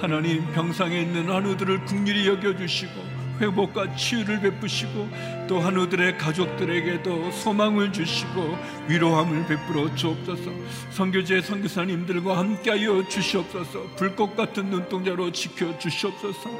하나님 0.00 0.50
병상에 0.52 1.02
있는 1.02 1.30
한우들을 1.30 1.84
국리히 1.84 2.26
여겨주시고 2.28 3.21
회복과 3.42 3.96
치유를 3.96 4.40
베푸시고 4.40 5.08
또 5.48 5.60
한우들의 5.60 6.16
가족들에게도 6.16 7.32
소망을 7.32 7.92
주시고 7.92 8.56
위로함을 8.88 9.46
베풀어 9.46 9.94
주옵소서. 9.94 10.50
선교제 10.90 11.42
선교사님들과 11.42 12.38
함께하여 12.38 13.08
주시옵소서. 13.08 13.94
불꽃 13.96 14.36
같은 14.36 14.66
눈동자로 14.70 15.32
지켜 15.32 15.76
주시옵소서. 15.78 16.50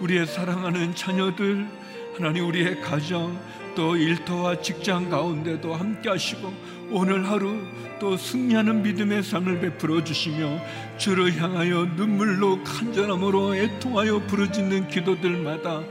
우리의 0.00 0.26
사랑하는 0.26 0.94
자녀들 0.94 1.68
하나님 2.16 2.46
우리의 2.46 2.80
가정 2.80 3.38
또 3.74 3.96
일터와 3.96 4.60
직장 4.60 5.08
가운데도 5.08 5.74
함께 5.74 6.10
하시고 6.10 6.52
오늘 6.90 7.26
하루 7.26 7.62
또 7.98 8.16
승리하는 8.16 8.82
믿음의 8.82 9.22
삶을 9.22 9.60
베풀어 9.60 10.04
주시며 10.04 10.58
주를 10.98 11.40
향하여 11.40 11.86
눈물로 11.96 12.62
간절함으로 12.64 13.54
애통하여 13.56 14.26
부르짖는 14.26 14.88
기도들마다 14.88 15.82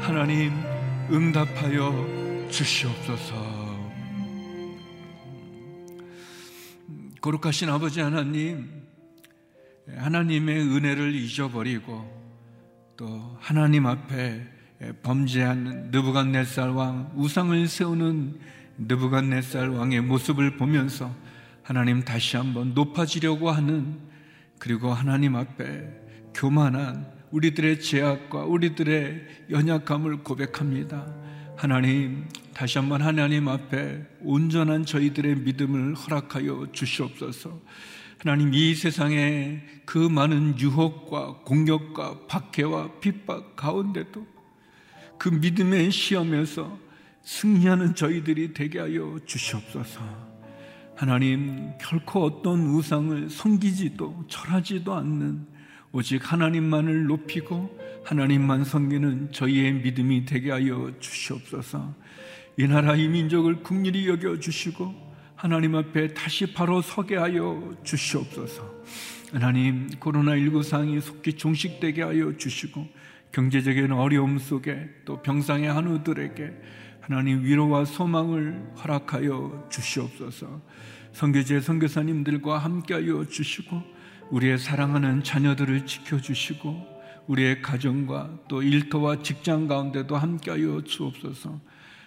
하나님 0.00 0.52
응답하여 1.10 2.48
주시옵소서. 2.50 3.58
거룩하신 7.20 7.68
아버지 7.68 8.00
하나님, 8.00 8.68
하나님의 9.96 10.60
은혜를 10.60 11.14
잊어버리고 11.14 12.18
또 12.96 13.36
하나님 13.40 13.86
앞에 13.86 14.46
범죄한 15.02 15.90
느부갓네살 15.90 16.70
왕 16.70 17.12
우상을 17.16 17.66
세우는 17.66 18.38
느부갓네살 18.78 19.70
왕의 19.70 20.02
모습을 20.02 20.56
보면서 20.56 21.14
하나님 21.62 22.04
다시 22.04 22.36
한번 22.36 22.72
높아지려고 22.74 23.50
하는 23.50 23.98
그리고 24.58 24.92
하나님 24.92 25.36
앞에 25.36 25.88
교만한 26.34 27.17
우리들의 27.30 27.80
죄악과 27.80 28.44
우리들의 28.44 29.26
연약함을 29.50 30.22
고백합니다. 30.24 31.06
하나님, 31.56 32.28
다시 32.54 32.78
한번 32.78 33.02
하나님 33.02 33.48
앞에 33.48 34.06
온전한 34.22 34.84
저희들의 34.84 35.36
믿음을 35.40 35.94
허락하여 35.94 36.68
주시옵소서. 36.72 37.60
하나님, 38.18 38.54
이 38.54 38.74
세상에 38.74 39.60
그 39.84 39.98
많은 39.98 40.58
유혹과 40.58 41.40
공격과 41.44 42.26
박해와 42.26 43.00
핍박 43.00 43.56
가운데도 43.56 44.26
그 45.18 45.28
믿음의 45.28 45.90
시험에서 45.90 46.78
승리하는 47.22 47.94
저희들이 47.94 48.54
되게 48.54 48.78
하여 48.78 49.18
주시옵소서. 49.26 50.00
하나님, 50.96 51.72
결코 51.80 52.24
어떤 52.24 52.66
우상을 52.66 53.30
섬기지도 53.30 54.24
절하지도 54.28 54.94
않는 54.94 55.57
오직 55.92 56.32
하나님만을 56.32 57.06
높이고 57.06 57.78
하나님만 58.04 58.64
섬기는 58.64 59.32
저희의 59.32 59.72
믿음이 59.74 60.24
되게 60.26 60.50
하여 60.50 60.92
주시옵소서. 60.98 61.94
이 62.56 62.66
나라 62.66 62.96
이 62.96 63.08
민족을 63.08 63.62
국리히 63.62 64.08
여겨 64.08 64.40
주시고 64.40 65.08
하나님 65.34 65.76
앞에 65.76 66.14
다시 66.14 66.52
바로 66.52 66.82
서게 66.82 67.16
하여 67.16 67.76
주시옵소서. 67.84 68.78
하나님 69.32 69.88
코로나19 70.00 70.62
상이 70.62 71.00
속히 71.00 71.34
종식되게 71.34 72.02
하여 72.02 72.36
주시고 72.36 72.86
경제적인 73.32 73.92
어려움 73.92 74.38
속에 74.38 74.88
또 75.04 75.22
병상의 75.22 75.70
한우들에게 75.70 76.52
하나님 77.00 77.44
위로와 77.44 77.84
소망을 77.84 78.72
허락하여 78.82 79.68
주시옵소서. 79.70 80.60
선교제 81.12 81.60
선교사님들과 81.60 82.58
함께하여 82.58 83.26
주시고 83.26 83.97
우리의 84.30 84.58
사랑하는 84.58 85.22
자녀들을 85.22 85.86
지켜주시고 85.86 86.98
우리의 87.28 87.62
가정과 87.62 88.40
또 88.48 88.62
일터와 88.62 89.22
직장 89.22 89.66
가운데도 89.66 90.16
함께하여 90.16 90.82
주옵소서. 90.84 91.60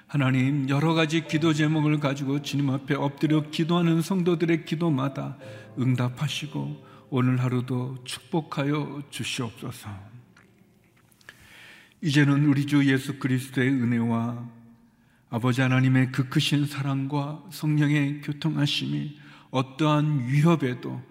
하나님 0.08 0.68
여러 0.68 0.94
가지 0.94 1.26
기도 1.26 1.54
제목을 1.54 2.00
가지고 2.00 2.42
주님 2.42 2.70
앞에 2.70 2.96
엎드려 2.96 3.50
기도하는 3.50 4.02
성도들의 4.02 4.66
기도마다 4.66 5.38
응답하시고 5.80 6.86
오늘 7.10 7.42
하루도 7.42 8.04
축복하여 8.04 9.04
주시옵소서. 9.10 9.90
이제는 12.02 12.46
우리 12.46 12.66
주 12.66 12.86
예수 12.92 13.20
그리스도의 13.20 13.70
은혜와 13.70 14.50
아버지 15.30 15.62
하나님의 15.62 16.12
그 16.12 16.28
크신 16.28 16.66
사랑과 16.66 17.42
성령의 17.52 18.22
교통하심이 18.22 19.18
어떠한 19.52 20.28
위협에도 20.28 21.02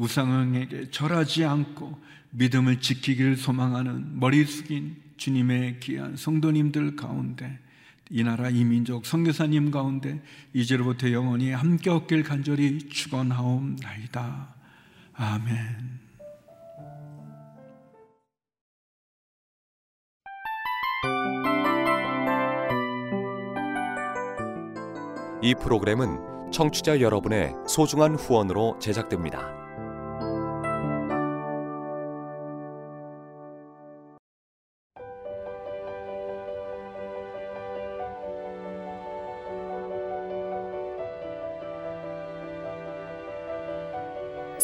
우상에게 0.00 0.90
절하지 0.90 1.44
않고 1.44 2.00
믿음을 2.30 2.80
지키기를 2.80 3.36
소망하는 3.36 4.18
머리 4.18 4.44
숙인 4.44 4.96
주님의 5.18 5.80
귀한 5.80 6.16
성도님들 6.16 6.96
가운데 6.96 7.58
이 8.08 8.24
나라 8.24 8.48
이 8.48 8.64
민족 8.64 9.04
성교사님 9.04 9.70
가운데 9.70 10.22
이제로부터 10.54 11.12
영원히 11.12 11.52
함께 11.52 11.90
얻길 11.90 12.22
간절히 12.22 12.78
축원하옵나이다. 12.88 14.54
아멘. 15.12 16.00
이 25.42 25.54
프로그램은 25.54 26.50
청취자 26.52 27.00
여러분의 27.00 27.54
소중한 27.68 28.14
후원으로 28.14 28.78
제작됩니다. 28.80 29.59